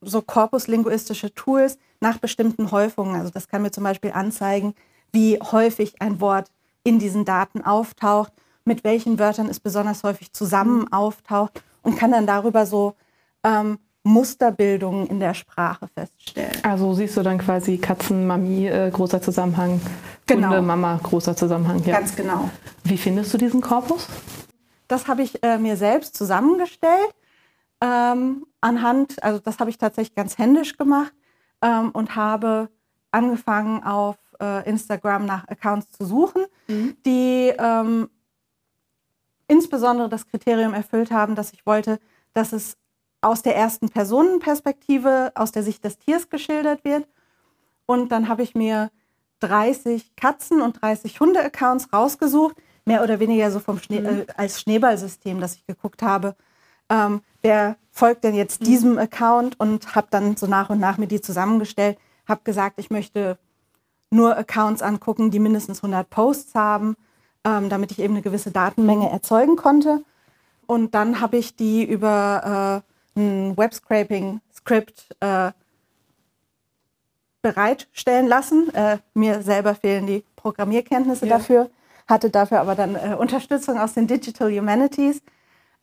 so 0.01 0.23
korpuslinguistische 0.23 1.35
Tools 1.35 1.79
nach 2.01 2.19
bestimmten 2.19 2.71
Häufungen. 2.71 3.19
Also 3.19 3.31
das 3.31 3.49
kann 3.49 3.63
mir 3.63 3.71
zum 3.71 3.85
Beispiel 3.85 4.13
anzeigen, 4.13 4.75
wie 5.13 5.39
häufig 5.39 6.01
ein 6.01 6.21
Wort 6.21 6.51
in 6.85 6.99
diesen 6.99 7.25
Daten 7.25 7.63
auftaucht, 7.63 8.33
mit 8.65 8.85
welchen 8.85 9.19
Wörtern 9.19 9.49
es 9.49 9.61
besonders 9.61 10.03
häufig 10.03 10.33
zusammen 10.33 10.81
mhm. 10.81 10.93
auftaucht 10.93 11.63
und 11.83 11.97
kann 11.97 12.11
dann 12.11 12.27
darüber 12.27 12.67
so 12.67 12.95
ähm, 13.45 13.79
Musterbildungen 14.07 15.07
in 15.09 15.19
der 15.19 15.35
Sprache 15.35 15.89
feststellen. 15.89 16.53
Also 16.63 16.95
siehst 16.95 17.17
du 17.17 17.23
dann 17.23 17.39
quasi 17.39 17.79
Katzen, 17.79 18.27
Mami, 18.27 18.69
äh, 18.69 18.91
großer 18.91 19.21
Zusammenhang, 19.21 19.81
genau. 20.27 20.49
Hunde, 20.49 20.63
Mama, 20.63 20.99
großer 21.03 21.37
Zusammenhang. 21.37 21.83
Ja. 21.85 21.99
Ganz 21.99 22.15
genau. 22.15 22.51
Wie 22.85 22.97
findest 22.97 23.35
du 23.35 23.39
diesen 23.39 23.61
Korpus? 23.61 24.07
Das 24.87 25.09
habe 25.09 25.23
ich 25.23 25.43
äh, 25.43 25.59
mir 25.59 25.77
selbst 25.77 26.17
zusammengestellt. 26.17 27.15
Ähm, 27.87 28.47
anhand, 28.61 29.23
also 29.23 29.39
das 29.39 29.61
habe 29.61 29.71
ich 29.71 29.79
tatsächlich 29.79 30.17
ganz 30.17 30.39
händisch 30.39 30.77
gemacht 30.77 31.13
ähm, 31.63 31.91
und 31.93 32.17
habe 32.17 32.69
angefangen 33.13 33.85
auf 33.85 34.17
äh, 34.41 34.69
Instagram 34.69 35.25
nach 35.25 35.47
Accounts 35.47 35.91
zu 35.93 36.05
suchen, 36.05 36.47
mhm. 36.67 36.97
die 37.07 37.53
ähm, 37.57 38.09
insbesondere 39.47 40.09
das 40.09 40.27
Kriterium 40.27 40.75
erfüllt 40.75 41.13
haben, 41.13 41.37
dass 41.37 41.53
ich 41.53 41.65
wollte, 41.65 42.01
dass 42.33 42.53
es 42.53 42.77
aus 43.21 43.43
der 43.43 43.55
ersten 43.55 43.89
Personenperspektive, 43.89 45.31
aus 45.37 45.53
der 45.53 45.63
Sicht 45.63 45.85
des 45.85 45.99
Tiers 45.99 46.29
geschildert 46.29 46.85
wird. 46.85 47.07
Und 47.87 48.11
dann 48.11 48.29
habe 48.29 48.43
ich 48.43 48.57
mir 48.57 48.91
30 49.41 50.17
Katzen- 50.17 50.61
und 50.61 50.83
30 50.83 51.21
Hunde-Accounts 51.21 51.93
rausgesucht, 51.93 52.57
mehr 52.85 53.05
oder 53.05 53.21
weniger 53.21 53.51
so 53.53 53.61
vom 53.61 53.79
Schnee, 53.79 54.01
mhm. 54.01 54.07
äh, 54.07 54.27
als 54.37 54.61
Schneeballsystem, 54.61 55.41
dass 55.41 55.55
ich 55.55 55.67
geguckt 55.67 56.03
habe, 56.03 56.35
ähm, 56.91 57.23
wer 57.43 57.77
folgt 57.91 58.25
denn 58.25 58.35
jetzt 58.35 58.61
mhm. 58.61 58.65
diesem 58.65 58.99
Account 58.99 59.59
und 59.59 59.95
habe 59.95 60.09
dann 60.11 60.37
so 60.37 60.47
nach 60.47 60.71
und 60.71 60.81
nach 60.81 60.99
mir 60.99 61.07
die 61.07 61.21
zusammengestellt, 61.21 61.99
habe 62.27 62.43
gesagt, 62.45 62.79
ich 62.79 62.91
möchte 62.91 63.39
nur 64.11 64.37
Accounts 64.37 64.83
angucken, 64.83 65.31
die 65.31 65.39
mindestens 65.39 65.79
100 65.79 66.09
Posts 66.09 66.55
haben, 66.55 66.97
ähm, 67.45 67.69
damit 67.69 67.91
ich 67.93 67.99
eben 67.99 68.15
eine 68.15 68.23
gewisse 68.23 68.51
Datenmenge 68.51 69.11
erzeugen 69.11 69.57
konnte. 69.57 70.03
Und 70.67 70.95
dann 70.95 71.21
habe 71.21 71.37
ich 71.37 71.57
die 71.57 71.85
über 71.85 72.83
äh, 73.17 73.21
ein 73.21 73.57
Web-Scraping-Skript 73.57 75.17
äh, 75.21 75.53
bereitstellen 77.43 78.27
lassen. 78.27 78.75
Äh, 78.75 78.99
mir 79.15 79.43
selber 79.43 79.75
fehlen 79.75 80.07
die 80.07 80.25
Programmierkenntnisse 80.35 81.27
ja. 81.27 81.39
dafür, 81.39 81.71
hatte 82.09 82.31
dafür 82.31 82.61
aber 82.61 82.75
dann 82.75 82.97
äh, 82.97 83.15
Unterstützung 83.19 83.79
aus 83.79 83.95
den 83.95 84.07
Digital 84.07 84.51
Humanities. 84.51 85.23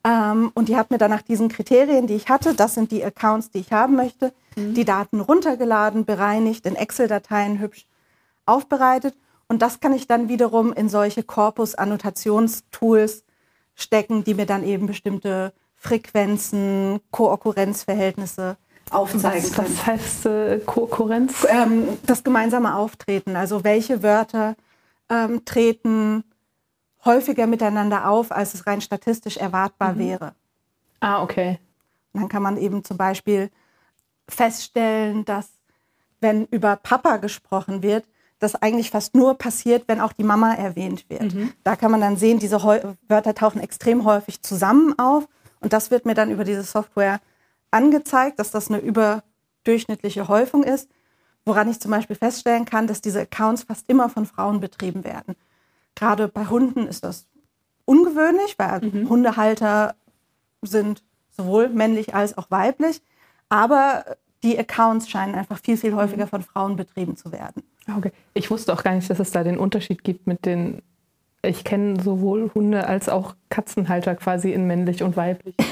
Ähm, 0.06 0.52
und 0.54 0.68
die 0.68 0.76
hat 0.76 0.90
mir 0.90 0.98
dann 0.98 1.10
nach 1.10 1.22
diesen 1.22 1.48
Kriterien, 1.48 2.06
die 2.06 2.14
ich 2.14 2.28
hatte, 2.28 2.54
das 2.54 2.74
sind 2.74 2.92
die 2.92 3.04
Accounts, 3.04 3.50
die 3.50 3.60
ich 3.60 3.72
haben 3.72 3.96
möchte, 3.96 4.32
mhm. 4.54 4.74
die 4.74 4.84
Daten 4.84 5.20
runtergeladen, 5.20 6.04
bereinigt, 6.04 6.66
in 6.66 6.76
Excel-Dateien 6.76 7.58
hübsch 7.58 7.86
aufbereitet. 8.44 9.16
Und 9.48 9.62
das 9.62 9.80
kann 9.80 9.94
ich 9.94 10.06
dann 10.06 10.28
wiederum 10.28 10.72
in 10.72 10.88
solche 10.88 11.22
Korpus-Annotationstools 11.22 13.24
stecken, 13.74 14.24
die 14.24 14.34
mir 14.34 14.46
dann 14.46 14.62
eben 14.62 14.86
bestimmte 14.86 15.52
Frequenzen, 15.76 17.00
Kookurrenzverhältnisse 17.10 18.56
aufzeigen 18.90 19.44
Was, 19.44 19.52
können. 19.52 19.68
was 19.68 19.86
heißt 19.86 20.26
äh, 20.26 20.58
Kohärenz? 20.64 21.46
Ähm, 21.48 21.88
das 22.06 22.24
gemeinsame 22.24 22.76
Auftreten, 22.76 23.36
also 23.36 23.64
welche 23.64 24.02
Wörter 24.02 24.56
ähm, 25.10 25.44
treten 25.44 26.24
häufiger 27.04 27.46
miteinander 27.46 28.08
auf, 28.08 28.32
als 28.32 28.54
es 28.54 28.66
rein 28.66 28.80
statistisch 28.80 29.36
erwartbar 29.36 29.98
wäre. 29.98 30.34
Ah, 31.00 31.22
okay. 31.22 31.58
Und 32.12 32.22
dann 32.22 32.28
kann 32.28 32.42
man 32.42 32.56
eben 32.56 32.84
zum 32.84 32.96
Beispiel 32.96 33.50
feststellen, 34.28 35.24
dass 35.24 35.48
wenn 36.20 36.46
über 36.46 36.76
Papa 36.76 37.18
gesprochen 37.18 37.82
wird, 37.82 38.06
das 38.38 38.54
eigentlich 38.54 38.90
fast 38.90 39.14
nur 39.14 39.34
passiert, 39.34 39.84
wenn 39.86 40.00
auch 40.00 40.12
die 40.12 40.24
Mama 40.24 40.54
erwähnt 40.54 41.08
wird. 41.08 41.34
Da 41.62 41.76
kann 41.76 41.90
man 41.90 42.00
dann 42.00 42.16
sehen, 42.16 42.38
diese 42.38 42.62
Wörter 42.62 43.34
tauchen 43.34 43.60
extrem 43.60 44.04
häufig 44.04 44.42
zusammen 44.42 44.98
auf. 44.98 45.28
Und 45.60 45.72
das 45.72 45.90
wird 45.90 46.04
mir 46.06 46.14
dann 46.14 46.30
über 46.30 46.44
diese 46.44 46.62
Software 46.62 47.20
angezeigt, 47.70 48.38
dass 48.38 48.50
das 48.50 48.70
eine 48.70 48.78
überdurchschnittliche 48.78 50.28
Häufung 50.28 50.62
ist. 50.62 50.90
Woran 51.46 51.70
ich 51.70 51.80
zum 51.80 51.90
Beispiel 51.90 52.16
feststellen 52.16 52.64
kann, 52.64 52.86
dass 52.86 53.02
diese 53.02 53.20
Accounts 53.20 53.64
fast 53.64 53.88
immer 53.88 54.08
von 54.08 54.26
Frauen 54.26 54.60
betrieben 54.60 55.04
werden. 55.04 55.36
Gerade 55.94 56.28
bei 56.28 56.46
Hunden 56.46 56.86
ist 56.86 57.04
das 57.04 57.26
ungewöhnlich, 57.84 58.58
weil 58.58 58.80
Hundehalter 59.08 59.94
sind 60.62 61.02
sowohl 61.30 61.68
männlich 61.68 62.14
als 62.14 62.36
auch 62.38 62.50
weiblich. 62.50 63.02
Aber 63.48 64.04
die 64.42 64.58
Accounts 64.58 65.08
scheinen 65.08 65.34
einfach 65.34 65.58
viel, 65.58 65.76
viel 65.76 65.94
häufiger 65.94 66.26
von 66.26 66.42
Frauen 66.42 66.76
betrieben 66.76 67.16
zu 67.16 67.32
werden. 67.32 67.62
Okay. 67.96 68.12
Ich 68.34 68.50
wusste 68.50 68.72
auch 68.72 68.82
gar 68.82 68.94
nicht, 68.94 69.08
dass 69.08 69.18
es 69.18 69.30
da 69.30 69.42
den 69.42 69.58
Unterschied 69.58 70.04
gibt 70.04 70.26
mit 70.26 70.44
den. 70.44 70.82
Ich 71.42 71.64
kenne 71.64 72.00
sowohl 72.02 72.50
Hunde 72.54 72.86
als 72.86 73.08
auch 73.08 73.34
Katzenhalter 73.50 74.14
quasi 74.14 74.52
in 74.52 74.66
männlich 74.66 75.02
und 75.02 75.16
weiblich. 75.16 75.56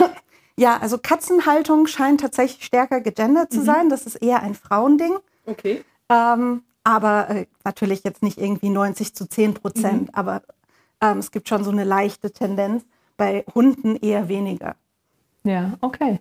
Ja, 0.58 0.76
also 0.76 0.98
Katzenhaltung 0.98 1.86
scheint 1.86 2.20
tatsächlich 2.20 2.66
stärker 2.66 3.00
gegendert 3.00 3.50
zu 3.50 3.62
sein. 3.62 3.88
Das 3.88 4.04
ist 4.04 4.16
eher 4.16 4.42
ein 4.42 4.54
Frauending. 4.54 5.16
Okay. 5.46 5.82
Ähm, 6.10 6.62
aber 6.84 7.30
äh, 7.30 7.46
natürlich 7.64 8.04
jetzt 8.04 8.22
nicht 8.22 8.38
irgendwie 8.38 8.70
90 8.70 9.14
zu 9.14 9.28
10 9.28 9.54
Prozent. 9.54 10.10
Aber 10.14 10.42
ähm, 11.00 11.18
es 11.18 11.30
gibt 11.30 11.48
schon 11.48 11.64
so 11.64 11.70
eine 11.70 11.84
leichte 11.84 12.32
Tendenz. 12.32 12.84
Bei 13.16 13.44
Hunden 13.54 13.96
eher 13.96 14.28
weniger. 14.28 14.76
Ja, 15.44 15.74
okay. 15.80 16.18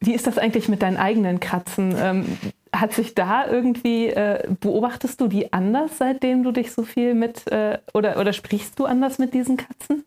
Wie 0.00 0.14
ist 0.14 0.26
das 0.26 0.38
eigentlich 0.38 0.68
mit 0.68 0.82
deinen 0.82 0.96
eigenen 0.98 1.40
Katzen? 1.40 1.94
Ähm, 1.98 2.38
hat 2.74 2.92
sich 2.92 3.14
da 3.14 3.46
irgendwie, 3.46 4.08
äh, 4.08 4.46
beobachtest 4.60 5.20
du 5.20 5.28
die 5.28 5.52
anders, 5.52 5.98
seitdem 5.98 6.42
du 6.42 6.52
dich 6.52 6.72
so 6.72 6.82
viel 6.82 7.14
mit, 7.14 7.50
äh, 7.50 7.78
oder, 7.94 8.18
oder 8.18 8.32
sprichst 8.32 8.78
du 8.78 8.84
anders 8.84 9.18
mit 9.18 9.32
diesen 9.34 9.56
Katzen? 9.56 10.04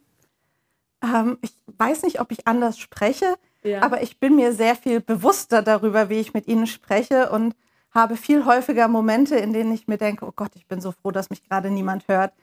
Ähm, 1.04 1.38
ich 1.42 1.52
weiß 1.78 2.04
nicht, 2.04 2.22
ob 2.22 2.32
ich 2.32 2.48
anders 2.48 2.78
spreche, 2.78 3.36
Ja. 3.64 3.82
aber 3.82 4.04
ich 4.04 4.20
bin 4.20 4.36
mir 4.36 4.54
sehr 4.54 4.76
viel 4.76 5.00
bewusster 5.02 5.62
darüber, 5.64 6.10
wie 6.10 6.20
ich 6.20 6.34
mit 6.34 6.48
ihnen 6.48 6.68
spreche 6.68 7.32
und 7.32 7.56
habe 8.00 8.18
viel 8.18 8.46
häufiger 8.46 8.88
Momente, 8.88 9.36
in 9.36 9.54
denen 9.54 9.74
ich 9.74 9.88
mir 9.88 9.98
denke, 9.98 10.26
oh 10.26 10.34
Gott, 10.36 10.52
ich 10.56 10.68
bin 10.68 10.82
so 10.82 10.92
froh, 10.92 11.12
dass 11.12 11.30
mich 11.30 11.44
gerade 11.44 11.70
niemand 11.70 12.08
hört, 12.08 12.34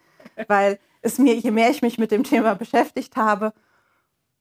weil 0.48 0.78
es 1.02 1.18
mir, 1.18 1.34
je 1.34 1.50
mehr 1.50 1.70
ich 1.70 1.82
mich 1.82 1.98
mit 1.98 2.10
dem 2.10 2.24
Thema 2.24 2.54
beschäftigt 2.54 3.16
habe, 3.16 3.52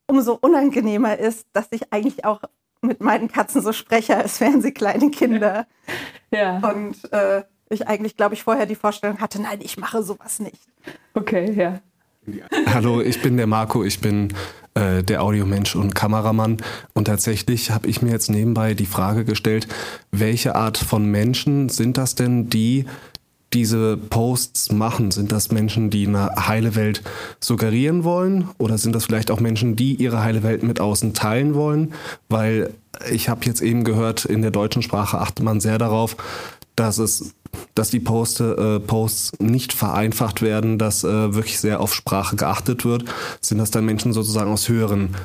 umso 0.08 0.34
unangenehmer 0.34 1.18
ist, 1.18 1.48
dass 1.54 1.68
ich 1.72 1.92
eigentlich 1.92 2.26
auch 2.26 2.42
mit 2.82 3.02
meinen 3.02 3.28
Katzen 3.28 3.62
so 3.62 3.72
spreche, 3.72 4.16
als 4.16 4.40
wären 4.42 4.62
sie 4.62 4.72
kleine 4.72 5.10
Kinder. 5.10 5.68
Ja. 6.32 6.58
Und 6.58 7.12
äh, 7.12 7.44
ich 7.70 7.88
eigentlich, 7.88 8.16
glaube 8.16 8.36
ich, 8.36 8.44
vorher 8.44 8.66
die 8.66 8.76
Vorstellung 8.76 9.20
hatte, 9.20 9.42
nein, 9.42 9.60
ich 9.62 9.78
mache 9.78 10.04
sowas 10.04 10.40
nicht. 10.40 10.62
Okay, 11.14 11.52
ja. 11.52 11.80
Hallo, 12.68 13.02
ich 13.02 13.22
bin 13.22 13.38
der 13.38 13.48
Marco, 13.48 13.84
ich 13.84 14.00
bin 14.00 14.34
äh, 14.74 15.04
der 15.04 15.22
Audiomensch 15.22 15.76
und 15.76 15.96
Kameramann. 15.96 16.58
Und 16.94 17.06
tatsächlich 17.06 17.72
habe 17.72 17.88
ich 17.88 18.02
mir 18.02 18.12
jetzt 18.12 18.30
nebenbei 18.30 18.74
die 18.74 18.86
Frage 18.86 19.26
gestellt, 19.26 19.68
welche 20.12 20.56
Art 20.56 20.78
von 20.78 21.06
Menschen 21.06 21.70
sind 21.70 21.98
das 21.98 22.16
denn, 22.16 22.50
die 22.50 22.86
diese 23.54 23.96
Posts 23.96 24.72
machen? 24.74 25.12
Sind 25.12 25.32
das 25.32 25.52
Menschen, 25.52 25.90
die 25.90 26.08
eine 26.08 26.30
heile 26.48 26.76
Welt 26.76 27.04
suggerieren 27.40 28.04
wollen? 28.04 28.50
Oder 28.58 28.78
sind 28.78 28.94
das 28.94 29.06
vielleicht 29.06 29.32
auch 29.32 29.40
Menschen, 29.40 29.76
die 29.76 29.96
ihre 29.96 30.24
heile 30.24 30.44
Welt 30.44 30.64
mit 30.64 30.82
außen 30.82 31.14
teilen 31.14 31.54
wollen? 31.54 31.94
Weil 32.28 32.74
ich 33.10 33.30
habe 33.30 33.46
jetzt 33.46 33.62
eben 33.62 33.84
gehört, 33.84 34.26
in 34.26 34.42
der 34.42 34.52
deutschen 34.52 34.82
Sprache 34.82 35.20
achtet 35.20 35.46
man 35.46 35.62
sehr 35.62 35.78
darauf, 35.78 36.18
dass 36.76 36.98
es 36.98 37.34
dass 37.74 37.90
die 37.90 38.00
Poste, 38.00 38.80
äh, 38.84 38.86
Posts 38.86 39.40
nicht 39.40 39.74
vereinfacht 39.74 40.42
werden, 40.42 40.78
dass 40.78 41.04
äh, 41.04 41.34
wirklich 41.34 41.60
sehr 41.60 41.80
auf 41.80 41.94
Sprache 41.94 42.36
geachtet 42.36 42.86
wird. 42.86 43.06
Sind 43.42 43.58
das 43.58 43.72
dann 43.72 43.86
Menschen 43.86 44.14
sozusagen 44.14 44.52
aus 44.52 44.70
höheren 44.70 45.16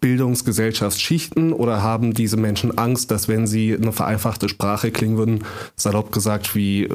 Bildungsgesellschaftsschichten 0.00 1.52
oder 1.52 1.82
haben 1.82 2.12
diese 2.12 2.36
Menschen 2.36 2.76
Angst, 2.76 3.10
dass 3.10 3.28
wenn 3.28 3.46
sie 3.46 3.74
eine 3.74 3.92
vereinfachte 3.92 4.48
Sprache 4.48 4.90
klingen 4.90 5.16
würden, 5.16 5.44
salopp 5.76 6.12
gesagt 6.12 6.54
wie 6.54 6.88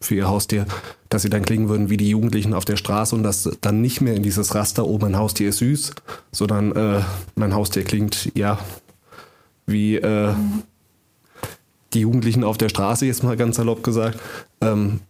für 0.00 0.14
ihr 0.14 0.28
Haustier, 0.28 0.66
dass 1.08 1.22
sie 1.22 1.30
dann 1.30 1.44
klingen 1.44 1.68
würden 1.68 1.90
wie 1.90 1.96
die 1.96 2.08
Jugendlichen 2.08 2.54
auf 2.54 2.64
der 2.64 2.76
Straße 2.76 3.14
und 3.14 3.22
dass 3.22 3.50
dann 3.60 3.80
nicht 3.80 4.00
mehr 4.00 4.14
in 4.14 4.22
dieses 4.22 4.54
Raster, 4.54 4.86
oh, 4.86 4.98
mein 4.98 5.16
Haustier 5.16 5.50
ist 5.50 5.58
süß, 5.58 5.92
sondern 6.32 6.72
äh, 6.72 7.00
mein 7.34 7.54
Haustier 7.54 7.84
klingt 7.84 8.30
ja 8.34 8.58
wie 9.66 9.96
äh, 9.96 10.32
die 11.94 12.00
Jugendlichen 12.00 12.44
auf 12.44 12.58
der 12.58 12.68
Straße, 12.68 13.06
jetzt 13.06 13.22
mal 13.22 13.36
ganz 13.36 13.56
salopp 13.56 13.82
gesagt. 13.82 14.18
Ähm, 14.60 15.00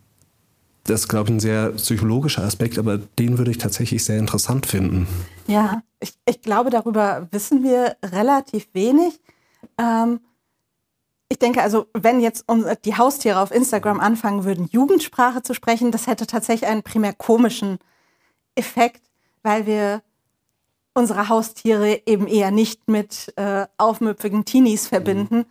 das 0.85 1.01
ist, 1.01 1.09
glaube 1.09 1.29
ich, 1.29 1.35
ein 1.37 1.41
sehr 1.41 1.71
psychologischer 1.73 2.43
Aspekt, 2.45 2.79
aber 2.79 2.99
den 2.99 3.37
würde 3.37 3.51
ich 3.51 3.59
tatsächlich 3.59 4.05
sehr 4.05 4.19
interessant 4.19 4.65
finden. 4.67 5.07
Ja, 5.47 5.83
ich, 6.01 6.15
ich 6.27 6.41
glaube, 6.41 6.71
darüber 6.71 7.29
wissen 7.31 7.63
wir 7.63 7.97
relativ 8.03 8.69
wenig. 8.73 9.21
Ähm, 9.77 10.21
ich 11.29 11.39
denke 11.39 11.63
also, 11.63 11.89
wenn 11.93 12.21
jetzt 12.21 12.45
unsere- 12.47 12.77
die 12.77 12.97
Haustiere 12.97 13.41
auf 13.41 13.51
Instagram 13.51 14.01
anfangen 14.01 14.45
würden, 14.45 14.67
Jugendsprache 14.73 15.43
zu 15.43 15.53
sprechen, 15.53 15.91
das 15.93 16.07
hätte 16.07 16.27
tatsächlich 16.27 16.71
einen 16.71 16.83
primär 16.83 17.13
komischen 17.13 17.79
Effekt, 18.55 19.03
weil 19.43 19.67
wir 19.67 20.01
unsere 20.95 21.29
Haustiere 21.29 22.01
eben 22.07 22.27
eher 22.27 22.51
nicht 22.51 22.89
mit 22.89 23.33
äh, 23.37 23.67
aufmüpfigen 23.77 24.45
Teenies 24.47 24.87
verbinden. 24.89 25.45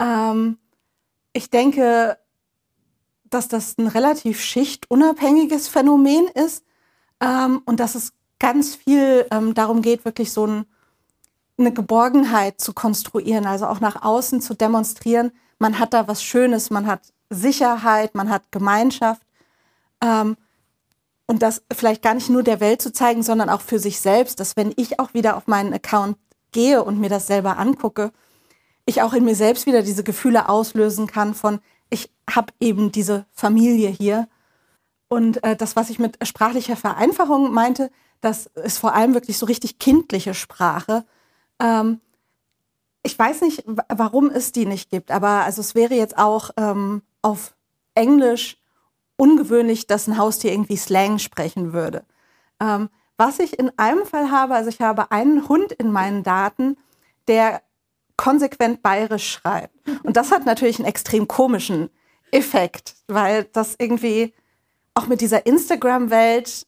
Ähm, 0.00 0.58
ich 1.32 1.50
denke, 1.50 2.18
dass 3.24 3.46
das 3.46 3.78
ein 3.78 3.86
relativ 3.86 4.40
schichtunabhängiges 4.40 5.68
Phänomen 5.68 6.26
ist 6.28 6.64
ähm, 7.20 7.62
und 7.66 7.78
dass 7.78 7.94
es 7.94 8.12
ganz 8.40 8.74
viel 8.74 9.26
ähm, 9.30 9.54
darum 9.54 9.82
geht, 9.82 10.04
wirklich 10.04 10.32
so 10.32 10.46
ein, 10.46 10.64
eine 11.58 11.72
Geborgenheit 11.72 12.60
zu 12.60 12.72
konstruieren, 12.72 13.46
also 13.46 13.66
auch 13.66 13.80
nach 13.80 14.02
außen 14.02 14.40
zu 14.40 14.54
demonstrieren, 14.54 15.30
man 15.58 15.78
hat 15.78 15.92
da 15.92 16.08
was 16.08 16.24
Schönes, 16.24 16.70
man 16.70 16.86
hat 16.86 17.12
Sicherheit, 17.28 18.14
man 18.14 18.30
hat 18.30 18.50
Gemeinschaft. 18.50 19.22
Ähm, 20.02 20.36
und 21.26 21.42
das 21.42 21.62
vielleicht 21.72 22.02
gar 22.02 22.14
nicht 22.14 22.28
nur 22.28 22.42
der 22.42 22.58
Welt 22.58 22.82
zu 22.82 22.92
zeigen, 22.92 23.22
sondern 23.22 23.50
auch 23.50 23.60
für 23.60 23.78
sich 23.78 24.00
selbst, 24.00 24.40
dass 24.40 24.56
wenn 24.56 24.72
ich 24.74 24.98
auch 24.98 25.14
wieder 25.14 25.36
auf 25.36 25.46
meinen 25.46 25.72
Account 25.72 26.16
gehe 26.50 26.82
und 26.82 26.98
mir 26.98 27.08
das 27.08 27.28
selber 27.28 27.56
angucke, 27.56 28.10
ich 28.90 29.02
auch 29.02 29.14
in 29.14 29.24
mir 29.24 29.34
selbst 29.34 29.66
wieder 29.66 29.82
diese 29.82 30.04
Gefühle 30.04 30.48
auslösen 30.48 31.06
kann 31.06 31.34
von, 31.34 31.60
ich 31.88 32.10
habe 32.28 32.52
eben 32.60 32.92
diese 32.92 33.26
Familie 33.32 33.88
hier. 33.88 34.28
Und 35.08 35.42
äh, 35.42 35.56
das, 35.56 35.74
was 35.76 35.90
ich 35.90 35.98
mit 35.98 36.18
sprachlicher 36.26 36.76
Vereinfachung 36.76 37.52
meinte, 37.52 37.90
das 38.20 38.46
ist 38.46 38.78
vor 38.78 38.94
allem 38.94 39.14
wirklich 39.14 39.38
so 39.38 39.46
richtig 39.46 39.78
kindliche 39.78 40.34
Sprache. 40.34 41.04
Ähm, 41.58 42.00
ich 43.02 43.18
weiß 43.18 43.40
nicht, 43.40 43.64
wa- 43.66 43.86
warum 43.88 44.30
es 44.30 44.52
die 44.52 44.66
nicht 44.66 44.90
gibt, 44.90 45.10
aber 45.10 45.44
also 45.44 45.60
es 45.60 45.74
wäre 45.74 45.94
jetzt 45.94 46.18
auch 46.18 46.50
ähm, 46.56 47.02
auf 47.22 47.54
Englisch 47.94 48.58
ungewöhnlich, 49.16 49.86
dass 49.86 50.06
ein 50.06 50.18
Haustier 50.18 50.52
irgendwie 50.52 50.76
Slang 50.76 51.18
sprechen 51.18 51.72
würde. 51.72 52.04
Ähm, 52.60 52.88
was 53.16 53.38
ich 53.38 53.58
in 53.58 53.70
einem 53.78 54.06
Fall 54.06 54.30
habe, 54.30 54.54
also 54.54 54.68
ich 54.68 54.80
habe 54.80 55.10
einen 55.10 55.48
Hund 55.48 55.72
in 55.72 55.90
meinen 55.92 56.22
Daten, 56.22 56.76
der 57.26 57.62
konsequent 58.20 58.82
bayerisch 58.82 59.32
schreibt. 59.32 59.74
Und 60.02 60.18
das 60.18 60.30
hat 60.30 60.44
natürlich 60.44 60.78
einen 60.78 60.86
extrem 60.86 61.26
komischen 61.26 61.88
Effekt, 62.32 62.94
weil 63.08 63.44
das 63.44 63.76
irgendwie 63.78 64.34
auch 64.92 65.06
mit 65.06 65.22
dieser 65.22 65.46
Instagram-Welt 65.46 66.66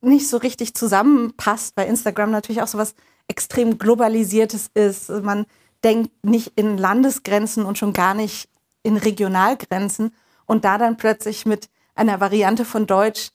nicht 0.00 0.30
so 0.30 0.38
richtig 0.38 0.74
zusammenpasst, 0.74 1.76
weil 1.76 1.88
Instagram 1.88 2.30
natürlich 2.30 2.62
auch 2.62 2.68
so 2.68 2.78
was 2.78 2.94
extrem 3.28 3.76
globalisiertes 3.76 4.70
ist. 4.72 5.10
Man 5.10 5.44
denkt 5.84 6.24
nicht 6.24 6.52
in 6.56 6.78
Landesgrenzen 6.78 7.66
und 7.66 7.76
schon 7.76 7.92
gar 7.92 8.14
nicht 8.14 8.48
in 8.82 8.96
Regionalgrenzen 8.96 10.14
und 10.46 10.64
da 10.64 10.78
dann 10.78 10.96
plötzlich 10.96 11.44
mit 11.44 11.68
einer 11.96 12.18
Variante 12.18 12.64
von 12.64 12.86
Deutsch 12.86 13.28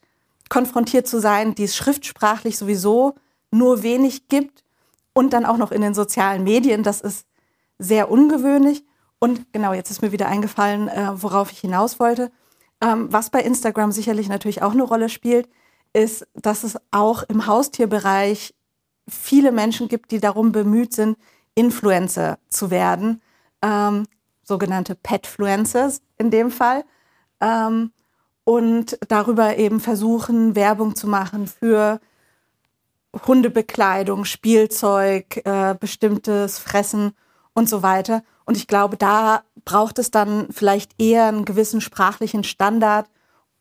konfrontiert 0.49 1.07
zu 1.07 1.21
sein, 1.21 1.53
die 1.53 1.65
es 1.65 1.75
schriftsprachlich 1.75 2.57
sowieso 2.57 3.13
nur 3.51 3.83
wenig 3.83 4.27
gibt 4.27 4.63
und 5.13 5.33
dann 5.33 5.45
auch 5.45 5.57
noch 5.57 5.71
in 5.71 5.81
den 5.81 5.93
sozialen 5.93 6.43
Medien, 6.43 6.81
das 6.81 6.99
ist 6.99 7.27
sehr 7.79 8.09
ungewöhnlich. 8.11 8.83
Und 9.19 9.51
genau, 9.53 9.73
jetzt 9.73 9.91
ist 9.91 10.01
mir 10.01 10.11
wieder 10.11 10.27
eingefallen, 10.27 10.87
äh, 10.87 11.09
worauf 11.13 11.51
ich 11.51 11.59
hinaus 11.59 11.99
wollte. 11.99 12.31
Ähm, 12.81 13.11
was 13.11 13.29
bei 13.29 13.41
Instagram 13.41 13.91
sicherlich 13.91 14.27
natürlich 14.27 14.61
auch 14.61 14.71
eine 14.73 14.83
Rolle 14.83 15.09
spielt, 15.09 15.47
ist, 15.93 16.27
dass 16.33 16.63
es 16.63 16.77
auch 16.91 17.23
im 17.23 17.47
Haustierbereich 17.47 18.53
viele 19.07 19.51
Menschen 19.51 19.87
gibt, 19.87 20.11
die 20.11 20.19
darum 20.19 20.51
bemüht 20.51 20.93
sind, 20.93 21.17
Influencer 21.55 22.39
zu 22.49 22.71
werden, 22.71 23.21
ähm, 23.61 24.07
sogenannte 24.43 24.95
Petfluencers 24.95 26.01
in 26.17 26.31
dem 26.31 26.51
Fall, 26.51 26.83
ähm, 27.39 27.91
und 28.45 28.97
darüber 29.07 29.57
eben 29.57 29.79
versuchen, 29.79 30.55
Werbung 30.55 30.95
zu 30.95 31.07
machen 31.07 31.47
für 31.47 31.99
Hundebekleidung, 33.27 34.25
Spielzeug, 34.25 35.41
äh, 35.45 35.75
bestimmtes 35.79 36.59
Fressen 36.59 37.13
und 37.53 37.69
so 37.69 37.83
weiter. 37.83 38.23
Und 38.45 38.57
ich 38.57 38.67
glaube, 38.67 38.97
da 38.97 39.43
braucht 39.65 39.99
es 39.99 40.11
dann 40.11 40.47
vielleicht 40.51 41.01
eher 41.01 41.27
einen 41.27 41.45
gewissen 41.45 41.81
sprachlichen 41.81 42.43
Standard, 42.43 43.07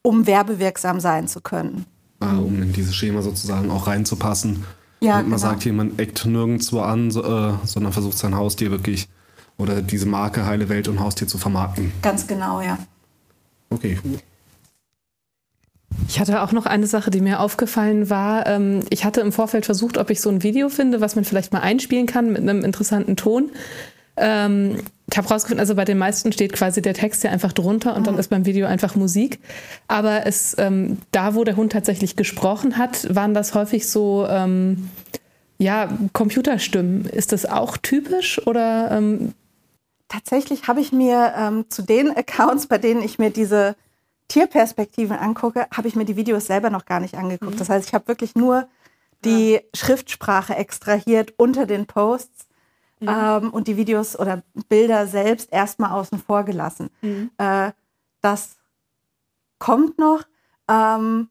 um 0.02 0.26
werbewirksam 0.26 1.00
sein 1.00 1.28
zu 1.28 1.40
können. 1.40 1.86
Ah, 2.20 2.36
um 2.36 2.62
in 2.62 2.72
dieses 2.72 2.94
Schema 2.94 3.22
sozusagen 3.22 3.70
auch 3.70 3.86
reinzupassen. 3.86 4.64
Ja, 5.00 5.16
man 5.16 5.24
genau. 5.26 5.36
sagt 5.36 5.62
hier, 5.64 5.72
man 5.72 5.98
eckt 5.98 6.24
nirgendwo 6.24 6.80
an, 6.80 7.10
so, 7.10 7.24
äh, 7.24 7.54
sondern 7.64 7.92
versucht 7.92 8.18
sein 8.18 8.36
Haustier 8.36 8.70
wirklich 8.70 9.08
oder 9.58 9.82
diese 9.82 10.06
Marke 10.06 10.46
Heile 10.46 10.68
Welt 10.68 10.88
und 10.88 11.00
Haustier 11.00 11.26
zu 11.26 11.38
vermarkten. 11.38 11.92
Ganz 12.02 12.26
genau, 12.26 12.60
ja. 12.60 12.78
Okay. 13.70 13.98
Ich 16.12 16.20
hatte 16.20 16.42
auch 16.42 16.52
noch 16.52 16.66
eine 16.66 16.86
Sache, 16.86 17.10
die 17.10 17.22
mir 17.22 17.40
aufgefallen 17.40 18.10
war. 18.10 18.46
Ähm, 18.46 18.80
Ich 18.90 19.06
hatte 19.06 19.22
im 19.22 19.32
Vorfeld 19.32 19.64
versucht, 19.64 19.96
ob 19.96 20.10
ich 20.10 20.20
so 20.20 20.28
ein 20.28 20.42
Video 20.42 20.68
finde, 20.68 21.00
was 21.00 21.16
man 21.16 21.24
vielleicht 21.24 21.54
mal 21.54 21.60
einspielen 21.60 22.04
kann 22.04 22.30
mit 22.30 22.42
einem 22.42 22.64
interessanten 22.64 23.16
Ton. 23.16 23.50
Ähm, 24.18 24.76
Ich 25.10 25.16
habe 25.16 25.26
rausgefunden, 25.28 25.60
also 25.60 25.74
bei 25.74 25.86
den 25.86 25.96
meisten 25.96 26.30
steht 26.30 26.52
quasi 26.52 26.82
der 26.82 26.92
Text 26.92 27.24
ja 27.24 27.30
einfach 27.30 27.54
drunter 27.54 27.96
und 27.96 28.06
dann 28.06 28.18
ist 28.18 28.28
beim 28.28 28.44
Video 28.44 28.66
einfach 28.66 28.94
Musik. 28.94 29.38
Aber 29.88 30.26
es, 30.26 30.54
ähm, 30.58 30.98
da, 31.12 31.34
wo 31.34 31.44
der 31.44 31.56
Hund 31.56 31.72
tatsächlich 31.72 32.14
gesprochen 32.14 32.76
hat, 32.76 33.14
waren 33.14 33.32
das 33.32 33.54
häufig 33.54 33.88
so 33.88 34.28
ja, 35.58 35.88
Computerstimmen. 36.12 37.06
Ist 37.06 37.32
das 37.32 37.46
auch 37.46 37.78
typisch 37.78 38.46
oder 38.46 38.90
ähm, 38.90 39.32
Tatsächlich 40.08 40.68
habe 40.68 40.82
ich 40.82 40.92
mir 40.92 41.32
ähm, 41.38 41.64
zu 41.70 41.80
den 41.80 42.14
Accounts, 42.14 42.66
bei 42.66 42.76
denen 42.76 43.00
ich 43.00 43.18
mir 43.18 43.30
diese 43.30 43.76
Tierperspektiven 44.32 45.18
angucke, 45.18 45.66
habe 45.76 45.88
ich 45.88 45.94
mir 45.94 46.06
die 46.06 46.16
Videos 46.16 46.46
selber 46.46 46.70
noch 46.70 46.86
gar 46.86 47.00
nicht 47.00 47.16
angeguckt. 47.16 47.60
Das 47.60 47.68
heißt, 47.68 47.86
ich 47.86 47.92
habe 47.92 48.08
wirklich 48.08 48.34
nur 48.34 48.66
die 49.26 49.60
Schriftsprache 49.74 50.56
extrahiert 50.56 51.34
unter 51.36 51.66
den 51.66 51.84
Posts 51.84 52.46
ähm, 53.02 53.50
und 53.50 53.68
die 53.68 53.76
Videos 53.76 54.18
oder 54.18 54.42
Bilder 54.70 55.06
selbst 55.06 55.52
erstmal 55.52 55.92
außen 55.92 56.18
vor 56.18 56.44
gelassen. 56.44 56.88
Äh, 57.36 57.72
das 58.22 58.56
kommt 59.58 59.98
noch. 59.98 60.22
Ähm, 60.66 61.28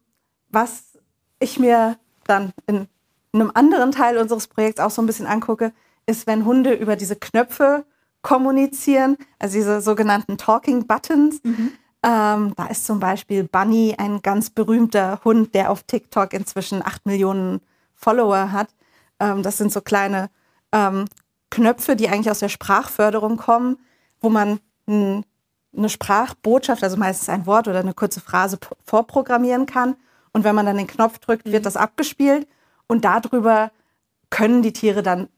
was 0.50 0.96
ich 1.40 1.58
mir 1.58 1.98
dann 2.28 2.52
in 2.68 2.86
einem 3.32 3.50
anderen 3.52 3.90
Teil 3.90 4.16
unseres 4.16 4.46
Projekts 4.46 4.80
auch 4.80 4.90
so 4.90 5.02
ein 5.02 5.06
bisschen 5.06 5.26
angucke, 5.26 5.72
ist, 6.06 6.28
wenn 6.28 6.44
Hunde 6.44 6.72
über 6.72 6.94
diese 6.94 7.16
Knöpfe 7.16 7.84
kommunizieren, 8.22 9.16
also 9.40 9.54
diese 9.54 9.80
sogenannten 9.80 10.38
Talking 10.38 10.86
Buttons. 10.86 11.40
Ähm, 12.04 12.54
da 12.56 12.66
ist 12.66 12.84
zum 12.84 12.98
Beispiel 12.98 13.44
Bunny 13.44 13.94
ein 13.96 14.22
ganz 14.22 14.50
berühmter 14.50 15.20
Hund, 15.24 15.54
der 15.54 15.70
auf 15.70 15.84
TikTok 15.84 16.32
inzwischen 16.32 16.84
8 16.84 17.06
Millionen 17.06 17.60
Follower 17.94 18.50
hat. 18.50 18.68
Ähm, 19.20 19.42
das 19.42 19.58
sind 19.58 19.72
so 19.72 19.80
kleine 19.80 20.28
ähm, 20.72 21.04
Knöpfe, 21.50 21.94
die 21.94 22.08
eigentlich 22.08 22.30
aus 22.30 22.40
der 22.40 22.48
Sprachförderung 22.48 23.36
kommen, 23.36 23.78
wo 24.20 24.30
man 24.30 24.58
eine 24.86 25.88
Sprachbotschaft, 25.88 26.82
also 26.82 26.96
meistens 26.96 27.28
ein 27.28 27.46
Wort 27.46 27.68
oder 27.68 27.80
eine 27.80 27.94
kurze 27.94 28.20
Phrase 28.20 28.58
vorprogrammieren 28.84 29.66
kann. 29.66 29.96
Und 30.32 30.44
wenn 30.44 30.54
man 30.54 30.66
dann 30.66 30.76
den 30.76 30.86
Knopf 30.86 31.18
drückt, 31.18 31.50
wird 31.50 31.66
das 31.66 31.76
abgespielt. 31.76 32.48
Und 32.88 33.04
darüber 33.04 33.70
können 34.30 34.62
die 34.62 34.72
Tiere 34.72 35.02
dann 35.02 35.28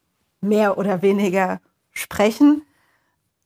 mehr 0.41 0.77
oder 0.77 1.01
weniger 1.01 1.59
sprechen. 1.91 2.63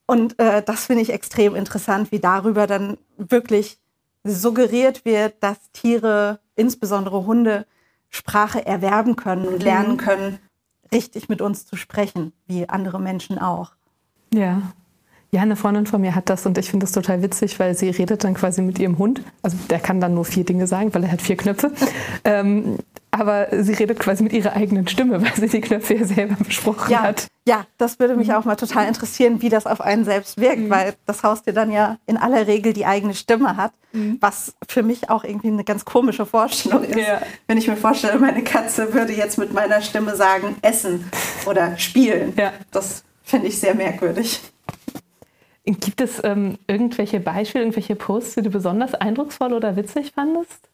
Und 0.09 0.39
äh, 0.39 0.63
das 0.63 0.87
finde 0.87 1.03
ich 1.03 1.13
extrem 1.13 1.53
interessant, 1.53 2.11
wie 2.11 2.17
darüber 2.17 2.65
dann 2.65 2.97
wirklich 3.17 3.77
suggeriert 4.23 5.05
wird, 5.05 5.35
dass 5.39 5.57
Tiere, 5.71 6.39
insbesondere 6.55 7.27
Hunde, 7.27 7.67
Sprache 8.09 8.65
erwerben 8.65 9.15
können 9.15 9.47
und 9.47 9.61
lernen 9.61 9.97
können, 9.97 10.39
richtig 10.91 11.29
mit 11.29 11.41
uns 11.41 11.67
zu 11.67 11.75
sprechen, 11.75 12.33
wie 12.47 12.67
andere 12.67 12.99
Menschen 12.99 13.37
auch. 13.37 13.73
Ja. 14.33 14.63
Ja, 15.29 15.43
eine 15.43 15.55
Freundin 15.55 15.85
von 15.85 16.01
mir 16.01 16.15
hat 16.15 16.27
das 16.31 16.43
und 16.47 16.57
ich 16.57 16.71
finde 16.71 16.85
das 16.85 16.91
total 16.91 17.21
witzig, 17.21 17.59
weil 17.59 17.77
sie 17.77 17.91
redet 17.91 18.23
dann 18.23 18.33
quasi 18.33 18.63
mit 18.63 18.79
ihrem 18.79 18.97
Hund. 18.97 19.21
Also 19.43 19.57
der 19.69 19.79
kann 19.79 20.01
dann 20.01 20.15
nur 20.15 20.25
vier 20.25 20.43
Dinge 20.43 20.65
sagen, 20.65 20.91
weil 20.91 21.03
er 21.03 21.11
hat 21.11 21.21
vier 21.21 21.37
Knöpfe. 21.37 21.71
ähm, 22.23 22.79
aber 23.11 23.47
sie 23.63 23.73
redet 23.73 23.99
quasi 23.99 24.23
mit 24.23 24.33
ihrer 24.33 24.53
eigenen 24.53 24.87
Stimme, 24.87 25.21
weil 25.21 25.33
sie 25.35 25.47
die 25.47 25.61
Knöpfe 25.61 25.95
ja 25.95 26.05
selber 26.05 26.35
besprochen 26.43 26.91
Ja, 26.91 27.01
hat. 27.01 27.27
ja, 27.47 27.65
das 27.77 27.99
würde 27.99 28.15
mich 28.15 28.33
auch 28.33 28.45
mal 28.45 28.55
total 28.55 28.87
interessieren, 28.87 29.41
wie 29.41 29.49
das 29.49 29.65
auf 29.65 29.81
einen 29.81 30.05
selbst 30.05 30.39
wirkt, 30.39 30.69
weil 30.69 30.93
das 31.05 31.23
Haustier 31.23 31.53
dann 31.53 31.71
ja 31.71 31.97
in 32.05 32.17
aller 32.17 32.45
Regel 32.47 32.73
die 32.73 32.85
eigene 32.85 33.13
Stimme 33.15 33.57
hat, 33.57 33.73
was 34.19 34.53
für 34.67 34.83
mich 34.83 35.09
auch 35.09 35.23
irgendwie 35.23 35.47
eine 35.47 35.63
ganz 35.63 35.85
komische 35.85 36.25
Vorstellung 36.25 36.83
ist. 36.83 36.97
Ja. 36.99 37.21
Wenn 37.47 37.57
ich 37.57 37.67
mir 37.67 37.77
vorstelle, 37.77 38.19
meine 38.19 38.43
Katze 38.43 38.93
würde 38.93 39.13
jetzt 39.13 39.37
mit 39.39 39.51
meiner 39.53 39.81
Stimme 39.81 40.15
sagen, 40.15 40.57
essen 40.61 41.09
oder 41.47 41.77
spielen. 41.77 42.33
Ja. 42.37 42.53
Das 42.71 43.03
finde 43.23 43.47
ich 43.47 43.59
sehr 43.59 43.73
merkwürdig. 43.75 44.41
Gibt 45.65 46.01
es 46.01 46.19
ähm, 46.23 46.57
irgendwelche 46.67 47.19
Beispiele, 47.19 47.63
irgendwelche 47.63 47.95
Posts, 47.95 48.35
die 48.35 48.41
du 48.43 48.49
besonders 48.49 48.93
eindrucksvoll 48.95 49.53
oder 49.53 49.75
witzig 49.75 50.11
fandest? 50.15 50.69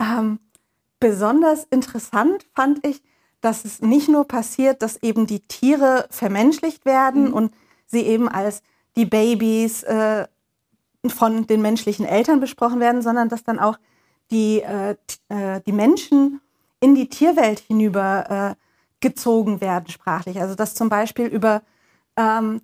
Ähm, 0.00 0.38
besonders 1.00 1.64
interessant 1.64 2.46
fand 2.54 2.86
ich, 2.86 3.02
dass 3.40 3.64
es 3.64 3.82
nicht 3.82 4.08
nur 4.08 4.26
passiert, 4.26 4.82
dass 4.82 5.02
eben 5.02 5.26
die 5.26 5.40
Tiere 5.40 6.06
vermenschlicht 6.10 6.84
werden 6.84 7.32
und 7.32 7.52
sie 7.86 8.02
eben 8.02 8.28
als 8.28 8.62
die 8.96 9.04
Babys 9.04 9.82
äh, 9.84 10.26
von 11.08 11.46
den 11.46 11.62
menschlichen 11.62 12.06
Eltern 12.06 12.40
besprochen 12.40 12.80
werden, 12.80 13.02
sondern 13.02 13.28
dass 13.28 13.44
dann 13.44 13.58
auch 13.58 13.78
die, 14.30 14.62
äh, 14.62 14.96
äh, 15.28 15.60
die 15.66 15.72
Menschen 15.72 16.40
in 16.80 16.94
die 16.94 17.08
Tierwelt 17.08 17.60
hinüber 17.60 18.56
äh, 18.58 18.62
gezogen 19.00 19.60
werden 19.60 19.88
sprachlich. 19.88 20.40
Also 20.40 20.54
dass 20.54 20.74
zum 20.74 20.88
Beispiel 20.88 21.26
über 21.26 21.62
ähm, 22.16 22.62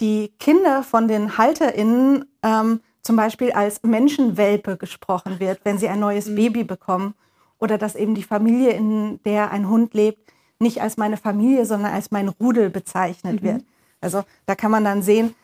die 0.00 0.32
Kinder 0.38 0.82
von 0.82 1.08
den 1.08 1.38
HalterInnen 1.38 2.26
ähm, 2.42 2.80
zum 3.02 3.16
Beispiel 3.16 3.52
als 3.52 3.82
Menschenwelpe 3.82 4.76
gesprochen 4.76 5.40
wird, 5.40 5.60
wenn 5.64 5.78
sie 5.78 5.88
ein 5.88 6.00
neues 6.00 6.34
Baby 6.34 6.64
bekommen. 6.64 7.14
Oder 7.58 7.78
dass 7.78 7.94
eben 7.94 8.14
die 8.14 8.22
Familie, 8.22 8.70
in 8.70 9.20
der 9.24 9.50
ein 9.50 9.68
Hund 9.68 9.94
lebt, 9.94 10.32
nicht 10.58 10.80
als 10.80 10.96
meine 10.96 11.16
Familie, 11.16 11.66
sondern 11.66 11.92
als 11.92 12.10
mein 12.10 12.28
Rudel 12.28 12.70
bezeichnet 12.70 13.42
wird. 13.42 13.64
Also 14.00 14.24
da 14.46 14.54
kann 14.54 14.70
man 14.70 14.84
dann 14.84 15.02
sehen, 15.02 15.34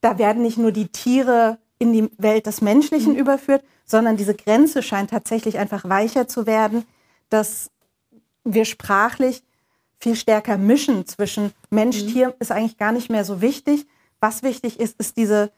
da 0.00 0.18
werden 0.18 0.42
nicht 0.42 0.58
nur 0.58 0.72
die 0.72 0.88
Tiere 0.88 1.58
in 1.78 1.92
die 1.92 2.10
Welt 2.18 2.46
des 2.46 2.60
Menschlichen 2.60 3.16
überführt, 3.16 3.64
sondern 3.84 4.16
diese 4.16 4.34
Grenze 4.34 4.82
scheint 4.82 5.10
tatsächlich 5.10 5.58
einfach 5.58 5.88
weicher 5.88 6.28
zu 6.28 6.46
werden, 6.46 6.84
dass 7.28 7.70
wir 8.44 8.64
sprachlich 8.64 9.42
viel 9.98 10.16
stärker 10.16 10.56
mischen 10.56 11.06
zwischen 11.06 11.52
Mensch, 11.70 12.06
Tier 12.06 12.34
ist 12.38 12.52
eigentlich 12.52 12.78
gar 12.78 12.92
nicht 12.92 13.10
mehr 13.10 13.24
so 13.24 13.40
wichtig. 13.40 13.86
Was 14.20 14.42
wichtig 14.42 14.80
ist, 14.80 14.98
ist 14.98 15.16
diese 15.16 15.50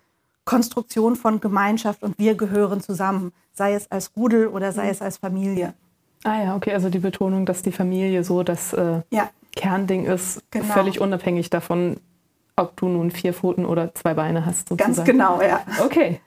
Konstruktion 0.44 1.14
von 1.16 1.40
Gemeinschaft 1.40 2.02
und 2.02 2.18
wir 2.18 2.34
gehören 2.34 2.80
zusammen, 2.80 3.32
sei 3.52 3.74
es 3.74 3.90
als 3.90 4.10
Rudel 4.16 4.48
oder 4.48 4.72
sei 4.72 4.88
es 4.88 5.00
als 5.00 5.18
Familie. 5.18 5.74
Ah 6.24 6.42
ja, 6.44 6.56
okay, 6.56 6.72
also 6.72 6.88
die 6.88 6.98
Betonung, 7.00 7.46
dass 7.46 7.62
die 7.62 7.72
Familie 7.72 8.22
so 8.24 8.42
das 8.42 8.72
äh, 8.72 9.02
Ja, 9.10 9.30
Kernding 9.56 10.06
ist, 10.06 10.42
Genau. 10.50 10.72
völlig 10.72 11.00
unabhängig 11.00 11.50
davon, 11.50 11.98
ob 12.56 12.76
du 12.76 12.88
nun 12.88 13.10
vier 13.10 13.32
Pfoten 13.34 13.66
oder 13.66 13.94
zwei 13.94 14.14
Beine 14.14 14.46
hast. 14.46 14.68
Sozusagen. 14.68 14.94
ganz 14.94 15.06
genau, 15.06 15.40
ja. 15.42 15.60
Okay. 15.84 16.20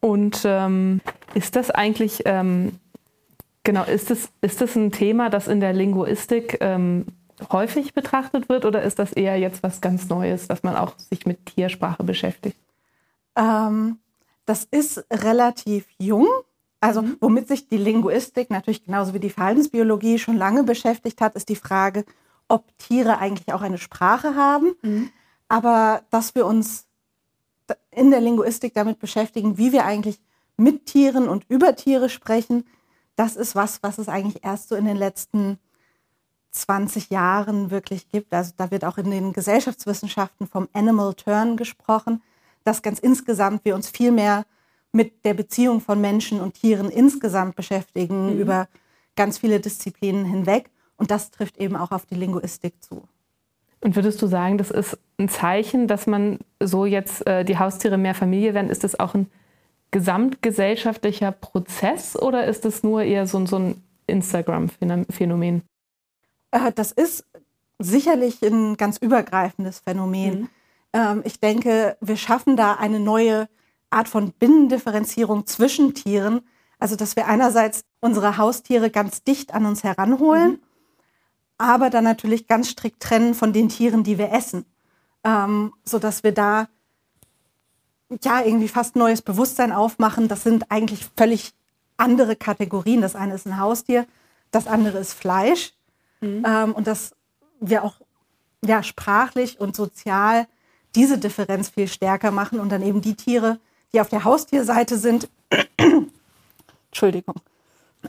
Und 0.00 0.42
ähm, 0.44 1.00
ist 1.34 1.56
das 1.56 1.70
eigentlich, 1.70 2.22
ähm, 2.26 2.78
genau, 3.62 3.84
ist 3.84 4.10
das, 4.10 4.28
ist 4.40 4.60
das 4.60 4.74
ein 4.76 4.90
Thema, 4.92 5.30
das 5.30 5.48
in 5.48 5.60
der 5.60 5.72
Linguistik 5.72 6.58
ähm, 6.60 7.06
häufig 7.50 7.94
betrachtet 7.94 8.48
wird 8.48 8.64
oder 8.64 8.82
ist 8.82 8.98
das 8.98 9.12
eher 9.12 9.38
jetzt 9.38 9.62
was 9.62 9.80
ganz 9.80 10.08
Neues, 10.08 10.48
dass 10.48 10.62
man 10.62 10.76
auch 10.76 10.98
sich 10.98 11.24
mit 11.26 11.46
Tiersprache 11.46 12.02
beschäftigt? 12.04 12.58
Ähm, 13.36 13.98
das 14.44 14.64
ist 14.64 15.04
relativ 15.10 15.86
jung. 15.98 16.26
Also 16.82 17.04
womit 17.20 17.46
sich 17.46 17.68
die 17.68 17.76
Linguistik 17.76 18.50
natürlich 18.50 18.84
genauso 18.84 19.14
wie 19.14 19.20
die 19.20 19.30
Verhaltensbiologie 19.30 20.18
schon 20.18 20.36
lange 20.36 20.64
beschäftigt 20.64 21.20
hat, 21.20 21.36
ist 21.36 21.48
die 21.48 21.54
Frage, 21.54 22.04
ob 22.48 22.76
Tiere 22.76 23.18
eigentlich 23.18 23.54
auch 23.54 23.62
eine 23.62 23.78
Sprache 23.78 24.34
haben. 24.34 24.74
Aber 25.48 26.02
dass 26.10 26.34
wir 26.34 26.44
uns 26.44 26.88
in 27.92 28.10
der 28.10 28.20
Linguistik 28.20 28.74
damit 28.74 28.98
beschäftigen, 28.98 29.58
wie 29.58 29.70
wir 29.70 29.84
eigentlich 29.84 30.20
mit 30.56 30.86
Tieren 30.86 31.28
und 31.28 31.48
über 31.48 31.76
Tiere 31.76 32.08
sprechen, 32.08 32.64
das 33.14 33.36
ist 33.36 33.54
was, 33.54 33.80
was 33.84 33.98
es 33.98 34.08
eigentlich 34.08 34.44
erst 34.44 34.68
so 34.68 34.74
in 34.74 34.84
den 34.84 34.96
letzten 34.96 35.60
20 36.50 37.10
Jahren 37.10 37.70
wirklich 37.70 38.08
gibt. 38.08 38.34
Also 38.34 38.54
da 38.56 38.72
wird 38.72 38.84
auch 38.84 38.98
in 38.98 39.12
den 39.12 39.32
Gesellschaftswissenschaften 39.32 40.48
vom 40.48 40.68
Animal 40.72 41.14
Turn 41.14 41.56
gesprochen, 41.56 42.22
dass 42.64 42.82
ganz 42.82 42.98
insgesamt 42.98 43.64
wir 43.64 43.76
uns 43.76 43.88
viel 43.88 44.10
mehr 44.10 44.46
mit 44.92 45.24
der 45.24 45.34
Beziehung 45.34 45.80
von 45.80 46.00
Menschen 46.00 46.40
und 46.40 46.54
Tieren 46.54 46.90
insgesamt 46.90 47.56
beschäftigen, 47.56 48.38
über 48.38 48.68
ganz 49.16 49.38
viele 49.38 49.58
Disziplinen 49.60 50.24
hinweg. 50.24 50.70
Und 50.96 51.10
das 51.10 51.30
trifft 51.30 51.58
eben 51.58 51.76
auch 51.76 51.90
auf 51.90 52.06
die 52.06 52.14
Linguistik 52.14 52.74
zu. 52.82 53.08
Und 53.80 53.96
würdest 53.96 54.22
du 54.22 54.26
sagen, 54.26 54.58
das 54.58 54.70
ist 54.70 54.96
ein 55.18 55.28
Zeichen, 55.28 55.88
dass 55.88 56.06
man 56.06 56.38
so 56.60 56.86
jetzt 56.86 57.26
äh, 57.26 57.44
die 57.44 57.58
Haustiere 57.58 57.98
mehr 57.98 58.14
Familie 58.14 58.54
werden? 58.54 58.70
Ist 58.70 58.84
das 58.84 59.00
auch 59.00 59.14
ein 59.14 59.26
gesamtgesellschaftlicher 59.90 61.32
Prozess 61.32 62.16
oder 62.16 62.46
ist 62.46 62.64
es 62.64 62.82
nur 62.82 63.02
eher 63.02 63.26
so, 63.26 63.44
so 63.46 63.56
ein 63.56 63.82
Instagram-Phänomen? 64.06 65.62
Äh, 66.52 66.72
das 66.72 66.92
ist 66.92 67.26
sicherlich 67.80 68.42
ein 68.42 68.76
ganz 68.76 68.98
übergreifendes 68.98 69.80
Phänomen. 69.80 70.42
Mhm. 70.42 70.48
Ähm, 70.92 71.22
ich 71.24 71.40
denke, 71.40 71.96
wir 72.00 72.16
schaffen 72.16 72.56
da 72.56 72.74
eine 72.74 73.00
neue 73.00 73.48
Art 73.92 74.08
von 74.08 74.32
Binnendifferenzierung 74.32 75.46
zwischen 75.46 75.94
Tieren. 75.94 76.42
Also, 76.78 76.96
dass 76.96 77.16
wir 77.16 77.26
einerseits 77.26 77.84
unsere 78.00 78.38
Haustiere 78.38 78.90
ganz 78.90 79.22
dicht 79.22 79.54
an 79.54 79.66
uns 79.66 79.84
heranholen. 79.84 80.52
Mhm 80.52 80.58
aber 81.62 81.90
dann 81.90 82.02
natürlich 82.02 82.48
ganz 82.48 82.70
strikt 82.70 83.00
trennen 83.00 83.34
von 83.34 83.52
den 83.52 83.68
Tieren, 83.68 84.02
die 84.02 84.18
wir 84.18 84.32
essen, 84.32 84.64
ähm, 85.22 85.72
sodass 85.84 86.24
wir 86.24 86.32
da 86.32 86.68
ja 88.22 88.42
irgendwie 88.42 88.68
fast 88.68 88.96
neues 88.96 89.22
Bewusstsein 89.22 89.70
aufmachen. 89.72 90.26
Das 90.26 90.42
sind 90.42 90.70
eigentlich 90.70 91.08
völlig 91.16 91.54
andere 91.96 92.34
Kategorien. 92.34 93.00
Das 93.00 93.14
eine 93.14 93.34
ist 93.34 93.46
ein 93.46 93.60
Haustier, 93.60 94.06
das 94.50 94.66
andere 94.66 94.98
ist 94.98 95.14
Fleisch 95.14 95.72
mhm. 96.20 96.44
ähm, 96.44 96.72
und 96.72 96.88
dass 96.88 97.14
wir 97.60 97.84
auch 97.84 97.94
ja 98.64 98.82
sprachlich 98.82 99.60
und 99.60 99.76
sozial 99.76 100.48
diese 100.96 101.16
Differenz 101.16 101.70
viel 101.70 101.86
stärker 101.86 102.32
machen 102.32 102.58
und 102.58 102.70
dann 102.70 102.82
eben 102.82 103.00
die 103.00 103.14
Tiere, 103.14 103.60
die 103.94 104.00
auf 104.00 104.08
der 104.08 104.24
Haustierseite 104.24 104.96
sind, 104.96 105.28
Entschuldigung, 106.90 107.36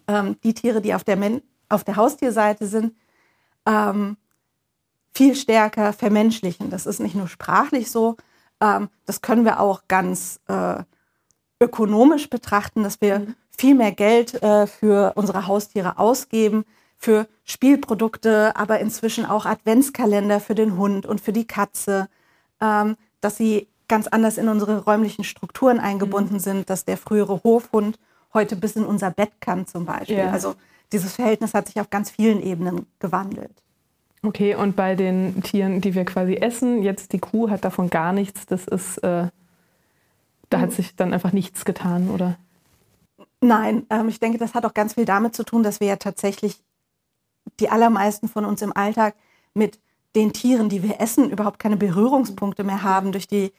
ähm, 0.08 0.38
die 0.44 0.54
Tiere, 0.54 0.82
die 0.82 0.94
auf 0.94 1.04
der, 1.04 1.18
Men 1.18 1.42
auf 1.70 1.84
der 1.84 1.96
Haustierseite 1.96 2.68
sind, 2.68 2.96
ähm, 3.66 4.18
viel 5.14 5.36
stärker 5.36 5.94
vermenschlichen. 5.94 6.70
Das 6.70 6.86
ist 6.86 7.00
nicht 7.00 7.16
nur 7.16 7.28
sprachlich 7.28 7.92
so, 7.92 8.18
ähm, 8.62 8.90
das 9.06 9.22
können 9.22 9.46
wir 9.46 9.60
auch 9.60 9.84
ganz 9.88 10.40
äh, 10.48 10.84
ökonomisch 11.60 12.30
betrachten, 12.30 12.84
dass 12.84 13.02
wir 13.02 13.20
mhm. 13.20 13.36
viel 13.50 13.76
mehr 13.76 13.92
Geld 13.92 14.42
äh, 14.42 14.68
für 14.68 15.14
unsere 15.16 15.48
Haustiere 15.48 15.98
ausgeben, 15.98 16.66
für 16.98 17.28
Spielprodukte, 17.44 18.56
aber 18.56 18.80
inzwischen 18.80 19.26
auch 19.26 19.46
Adventskalender 19.46 20.40
für 20.40 20.56
den 20.56 20.78
Hund 20.78 21.06
und 21.06 21.20
für 21.20 21.34
die 21.34 21.46
Katze, 21.46 22.08
ähm, 22.62 22.96
dass 23.20 23.38
sie 23.38 23.68
ganz 23.94 24.08
anders 24.08 24.40
in 24.40 24.50
unsere 24.50 24.86
räumlichen 24.86 25.24
Strukturen 25.24 25.80
eingebunden 25.80 26.38
mhm. 26.38 26.40
sind, 26.40 26.70
dass 26.72 26.84
der 26.84 26.98
frühere 26.98 27.44
Hofhund 27.44 28.00
heute 28.34 28.56
bis 28.56 28.76
in 28.76 28.86
unser 28.86 29.12
Bett 29.12 29.34
kann 29.40 29.68
zum 29.68 29.86
Beispiel. 29.86 30.18
Ja. 30.18 30.32
Also 30.32 30.56
dieses 30.92 31.14
Verhältnis 31.14 31.54
hat 31.54 31.68
sich 31.68 31.80
auf 31.80 31.92
ganz 31.92 32.10
vielen 32.10 32.42
Ebenen 32.42 32.88
gewandelt. 32.98 33.52
Okay, 34.24 34.56
und 34.56 34.76
bei 34.76 34.96
den 34.96 35.44
Tieren, 35.44 35.80
die 35.80 35.94
wir 35.94 36.06
quasi 36.06 36.34
essen, 36.34 36.82
jetzt 36.82 37.14
die 37.14 37.20
Kuh 37.20 37.52
hat 37.52 37.66
davon 37.66 37.92
gar 37.92 38.14
nichts. 38.14 38.48
Das 38.48 38.66
ist, 38.66 38.98
äh, 39.04 39.28
da 40.50 40.60
hat 40.60 40.72
sich 40.72 40.96
dann 40.96 41.14
einfach 41.14 41.32
nichts 41.32 41.64
getan, 41.64 42.10
oder? 42.10 42.38
Nein, 43.42 43.86
ähm, 43.92 44.10
ich 44.10 44.20
denke, 44.20 44.40
das 44.40 44.56
hat 44.56 44.66
auch 44.66 44.74
ganz 44.74 44.96
viel 44.96 45.06
damit 45.06 45.36
zu 45.36 45.44
tun, 45.44 45.62
dass 45.62 45.80
wir 45.80 45.88
ja 45.88 45.98
tatsächlich 45.98 46.64
die 47.60 47.70
allermeisten 47.70 48.28
von 48.28 48.44
uns 48.44 48.64
im 48.64 48.76
Alltag 48.76 49.14
mit 49.54 49.78
den 50.16 50.34
Tieren, 50.34 50.68
die 50.68 50.82
wir 50.82 51.00
essen, 51.00 51.30
überhaupt 51.30 51.60
keine 51.60 51.78
Berührungspunkte 51.78 52.64
mehr 52.64 52.82
haben 52.82 53.12
durch 53.12 53.28
die 53.28 53.54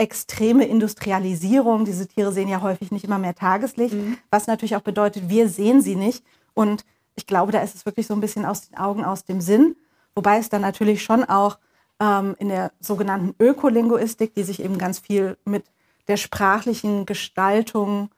extreme 0.00 0.64
Industrialisierung. 0.64 1.84
Diese 1.84 2.08
Tiere 2.08 2.32
sehen 2.32 2.48
ja 2.48 2.62
häufig 2.62 2.90
nicht 2.90 3.04
immer 3.04 3.18
mehr 3.18 3.34
Tageslicht, 3.34 3.94
mhm. 3.94 4.16
was 4.30 4.46
natürlich 4.46 4.74
auch 4.74 4.80
bedeutet, 4.80 5.28
wir 5.28 5.48
sehen 5.48 5.82
sie 5.82 5.94
nicht. 5.94 6.24
Und 6.54 6.84
ich 7.14 7.26
glaube, 7.26 7.52
da 7.52 7.60
ist 7.60 7.74
es 7.74 7.84
wirklich 7.84 8.06
so 8.06 8.14
ein 8.14 8.20
bisschen 8.20 8.46
aus 8.46 8.68
den 8.68 8.78
Augen, 8.78 9.04
aus 9.04 9.24
dem 9.24 9.40
Sinn. 9.42 9.76
Wobei 10.14 10.38
es 10.38 10.48
dann 10.48 10.62
natürlich 10.62 11.02
schon 11.04 11.22
auch 11.24 11.58
ähm, 12.00 12.34
in 12.38 12.48
der 12.48 12.72
sogenannten 12.80 13.34
Ökolinguistik, 13.38 14.34
die 14.34 14.42
sich 14.42 14.62
eben 14.62 14.78
ganz 14.78 14.98
viel 14.98 15.36
mit 15.44 15.64
der 16.08 16.16
sprachlichen 16.16 17.04
Gestaltung 17.04 18.10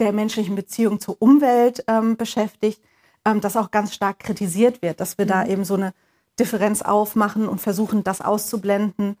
der 0.00 0.12
menschlichen 0.12 0.56
Beziehung 0.56 1.00
zur 1.00 1.16
Umwelt 1.22 1.84
ähm, 1.86 2.16
beschäftigt, 2.16 2.82
ähm, 3.24 3.40
das 3.40 3.56
auch 3.56 3.70
ganz 3.70 3.94
stark 3.94 4.18
kritisiert 4.18 4.82
wird, 4.82 5.00
dass 5.00 5.18
wir 5.18 5.24
mhm. 5.24 5.30
da 5.30 5.46
eben 5.46 5.64
so 5.64 5.74
eine 5.74 5.94
Differenz 6.38 6.82
aufmachen 6.82 7.48
und 7.48 7.60
versuchen, 7.60 8.04
das 8.04 8.20
auszublenden, 8.20 9.16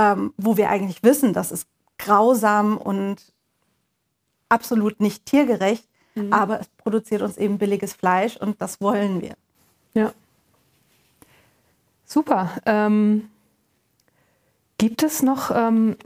ähm, 0.00 0.32
wo 0.38 0.56
wir 0.56 0.70
eigentlich 0.70 1.02
wissen, 1.02 1.34
das 1.34 1.52
ist 1.52 1.68
grausam 1.98 2.78
und 2.78 3.18
absolut 4.48 4.98
nicht 4.98 5.26
tiergerecht, 5.26 5.86
mhm. 6.14 6.32
aber 6.32 6.60
es 6.60 6.68
produziert 6.78 7.20
uns 7.20 7.36
eben 7.36 7.58
billiges 7.58 7.92
Fleisch 7.92 8.38
und 8.38 8.62
das 8.62 8.80
wollen 8.80 9.20
wir. 9.20 9.34
Ja. 9.92 10.12
Super. 12.06 12.50
Ähm, 12.64 13.28
gibt 14.78 15.02
es 15.02 15.22
noch 15.22 15.50
ähm, 15.54 15.96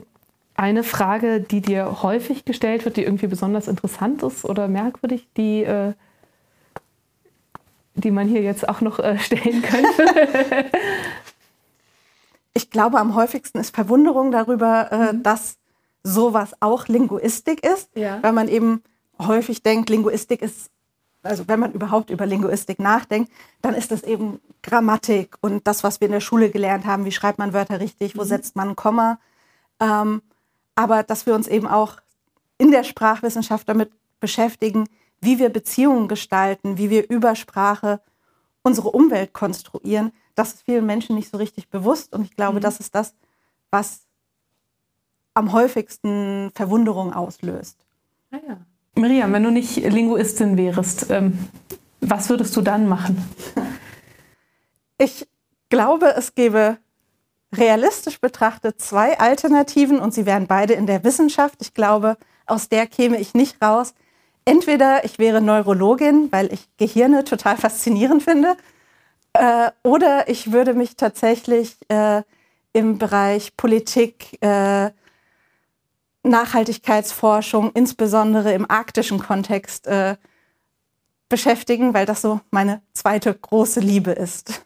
eine 0.55 0.83
Frage, 0.83 1.39
die 1.39 1.61
dir 1.61 2.03
häufig 2.03 2.43
gestellt 2.43 2.83
wird, 2.83 2.97
die 2.97 3.03
irgendwie 3.03 3.27
besonders 3.27 3.69
interessant 3.69 4.23
ist 4.23 4.43
oder 4.43 4.67
merkwürdig, 4.67 5.25
die, 5.37 5.63
äh, 5.63 5.93
die 7.93 8.11
man 8.11 8.27
hier 8.27 8.41
jetzt 8.41 8.67
auch 8.67 8.81
noch 8.81 8.99
äh, 8.99 9.17
stellen 9.19 9.61
könnte? 9.61 10.65
ich 12.55 12.71
glaube, 12.71 12.99
am 12.99 13.15
häufigsten 13.15 13.59
ist 13.59 13.75
Verwunderung 13.75 14.31
darüber, 14.31 14.91
äh, 14.91 15.13
mhm. 15.13 15.23
dass 15.23 15.57
sowas 16.03 16.53
auch 16.61 16.87
Linguistik 16.87 17.63
ist, 17.65 17.89
ja. 17.95 18.23
weil 18.23 18.31
man 18.31 18.47
eben 18.47 18.81
häufig 19.19 19.61
denkt, 19.61 19.89
Linguistik 19.89 20.41
ist, 20.41 20.71
also 21.21 21.47
wenn 21.47 21.59
man 21.59 21.73
überhaupt 21.73 22.09
über 22.09 22.25
Linguistik 22.25 22.79
nachdenkt, 22.79 23.31
dann 23.61 23.73
ist 23.73 23.91
das 23.91 24.03
eben 24.03 24.39
Grammatik 24.63 25.35
und 25.41 25.67
das, 25.67 25.83
was 25.83 25.99
wir 25.99 26.05
in 26.05 26.13
der 26.13 26.21
Schule 26.21 26.49
gelernt 26.49 26.85
haben, 26.85 27.05
wie 27.05 27.11
schreibt 27.11 27.39
man 27.39 27.53
Wörter 27.53 27.79
richtig, 27.79 28.17
wo 28.17 28.21
mhm. 28.21 28.27
setzt 28.27 28.55
man 28.55 28.69
ein 28.69 28.75
Komma. 28.75 29.19
Ähm, 29.79 30.21
aber 30.75 31.03
dass 31.03 31.25
wir 31.25 31.35
uns 31.35 31.47
eben 31.47 31.67
auch 31.67 31.97
in 32.57 32.71
der 32.71 32.83
Sprachwissenschaft 32.83 33.67
damit 33.67 33.91
beschäftigen, 34.21 34.87
wie 35.19 35.39
wir 35.39 35.49
Beziehungen 35.49 36.07
gestalten, 36.07 36.77
wie 36.77 36.89
wir 36.89 37.09
über 37.09 37.35
Sprache 37.35 37.99
unsere 38.65 38.89
Umwelt 38.89 39.31
konstruieren, 39.31 40.11
das 40.33 40.55
ist 40.55 40.63
vielen 40.63 40.85
Menschen 40.85 41.15
nicht 41.15 41.29
so 41.29 41.37
richtig 41.37 41.69
bewusst. 41.69 42.13
Und 42.13 42.23
ich 42.23 42.35
glaube, 42.35 42.57
mhm. 42.57 42.63
das 42.63 42.79
ist 42.79 42.95
das, 42.95 43.13
was 43.69 44.01
am 45.35 45.53
häufigsten 45.53 46.51
Verwunderung 46.55 47.13
auslöst. 47.13 47.77
Ah 48.31 48.37
ja. 48.47 48.57
Miriam, 48.95 49.31
wenn 49.33 49.43
du 49.43 49.51
nicht 49.51 49.75
Linguistin 49.75 50.57
wärst, 50.57 51.11
ähm, 51.11 51.37
was 52.01 52.29
würdest 52.29 52.55
du 52.57 52.61
dann 52.61 52.87
machen? 52.87 53.23
Ich 54.97 55.27
glaube, 55.67 56.15
es 56.15 56.35
gäbe 56.35 56.77
realistisch 57.53 58.21
betrachtet 58.21 58.81
zwei 58.81 59.19
Alternativen 59.19 59.99
und 59.99 60.13
sie 60.13 60.25
wären 60.25 60.47
beide 60.47 60.73
in 60.73 60.87
der 60.87 61.03
Wissenschaft. 61.03 61.55
Ich 61.59 61.73
glaube, 61.73 62.15
aus 62.45 62.69
der 62.69 62.87
käme 62.87 63.19
ich 63.19 63.33
nicht 63.33 63.61
raus. 63.61 63.93
Entweder 64.45 65.03
ich 65.03 65.17
wäre 65.17 65.41
Neurologin, 65.41 66.31
weil 66.31 66.53
ich 66.53 66.67
Gehirne 66.77 67.23
total 67.23 67.57
faszinierend 67.57 68.23
finde, 68.23 68.55
äh, 69.33 69.71
oder 69.83 70.29
ich 70.29 70.51
würde 70.51 70.73
mich 70.73 70.95
tatsächlich 70.95 71.77
äh, 71.89 72.21
im 72.73 72.97
Bereich 72.97 73.57
Politik, 73.57 74.37
äh, 74.41 74.91
Nachhaltigkeitsforschung, 76.23 77.71
insbesondere 77.73 78.53
im 78.53 78.69
arktischen 78.69 79.19
Kontext, 79.19 79.87
äh, 79.87 80.15
beschäftigen, 81.29 81.93
weil 81.93 82.05
das 82.05 82.21
so 82.21 82.39
meine 82.51 82.81
zweite 82.93 83.33
große 83.33 83.79
Liebe 83.79 84.11
ist. 84.11 84.63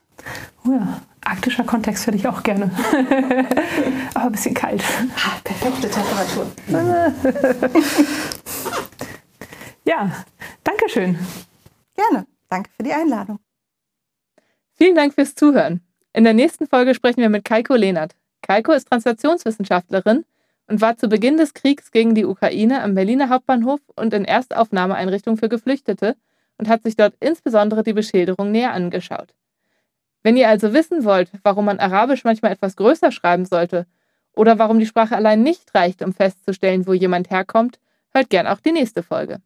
Oh 0.65 0.71
ja, 0.71 1.01
arktischer 1.23 1.63
Kontext 1.63 2.05
hätte 2.05 2.17
ich 2.17 2.27
auch 2.27 2.43
gerne. 2.43 2.71
Aber 4.13 4.25
ein 4.25 4.31
bisschen 4.31 4.53
kalt. 4.53 4.83
Ah, 5.15 5.39
perfekte 5.43 5.89
Temperatur. 5.89 6.51
ja, 9.89 10.11
danke 10.63 10.87
schön. 10.87 11.17
Gerne. 11.95 12.27
Danke 12.47 12.69
für 12.75 12.83
die 12.83 12.93
Einladung. 12.93 13.39
Vielen 14.75 14.95
Dank 14.95 15.13
fürs 15.13 15.35
Zuhören. 15.35 15.81
In 16.13 16.23
der 16.23 16.33
nächsten 16.33 16.67
Folge 16.67 16.93
sprechen 16.95 17.21
wir 17.21 17.29
mit 17.29 17.43
Kaiko 17.43 17.75
Lehnert. 17.75 18.15
Kaiko 18.41 18.71
ist 18.71 18.87
Translationswissenschaftlerin 18.87 20.25
und 20.67 20.81
war 20.81 20.97
zu 20.97 21.09
Beginn 21.09 21.37
des 21.37 21.53
Kriegs 21.53 21.91
gegen 21.91 22.15
die 22.15 22.25
Ukraine 22.25 22.81
am 22.81 22.95
Berliner 22.95 23.29
Hauptbahnhof 23.29 23.81
und 23.95 24.13
in 24.13 24.25
Erstaufnahmeeinrichtungen 24.25 25.37
für 25.37 25.49
Geflüchtete 25.49 26.15
und 26.57 26.69
hat 26.69 26.83
sich 26.83 26.95
dort 26.95 27.15
insbesondere 27.19 27.83
die 27.83 27.93
Beschilderung 27.93 28.51
näher 28.51 28.73
angeschaut. 28.73 29.33
Wenn 30.23 30.37
ihr 30.37 30.49
also 30.49 30.73
wissen 30.73 31.03
wollt, 31.03 31.31
warum 31.43 31.65
man 31.65 31.79
Arabisch 31.79 32.23
manchmal 32.23 32.51
etwas 32.51 32.75
größer 32.75 33.11
schreiben 33.11 33.45
sollte 33.45 33.85
oder 34.33 34.59
warum 34.59 34.79
die 34.79 34.85
Sprache 34.85 35.15
allein 35.15 35.43
nicht 35.43 35.73
reicht, 35.73 36.01
um 36.01 36.13
festzustellen, 36.13 36.87
wo 36.87 36.93
jemand 36.93 37.29
herkommt, 37.29 37.79
hört 38.11 38.29
gern 38.29 38.47
auch 38.47 38.59
die 38.59 38.71
nächste 38.71 39.03
Folge. 39.03 39.41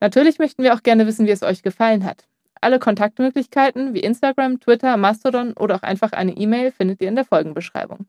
Natürlich 0.00 0.38
möchten 0.38 0.62
wir 0.62 0.74
auch 0.74 0.82
gerne 0.82 1.06
wissen, 1.06 1.26
wie 1.26 1.30
es 1.30 1.42
euch 1.42 1.62
gefallen 1.62 2.04
hat. 2.04 2.24
Alle 2.60 2.78
Kontaktmöglichkeiten 2.78 3.94
wie 3.94 4.00
Instagram, 4.00 4.60
Twitter, 4.60 4.96
Mastodon 4.96 5.52
oder 5.54 5.76
auch 5.76 5.82
einfach 5.82 6.12
eine 6.12 6.32
E-Mail 6.32 6.72
findet 6.72 7.00
ihr 7.00 7.08
in 7.08 7.16
der 7.16 7.24
Folgenbeschreibung. 7.24 8.06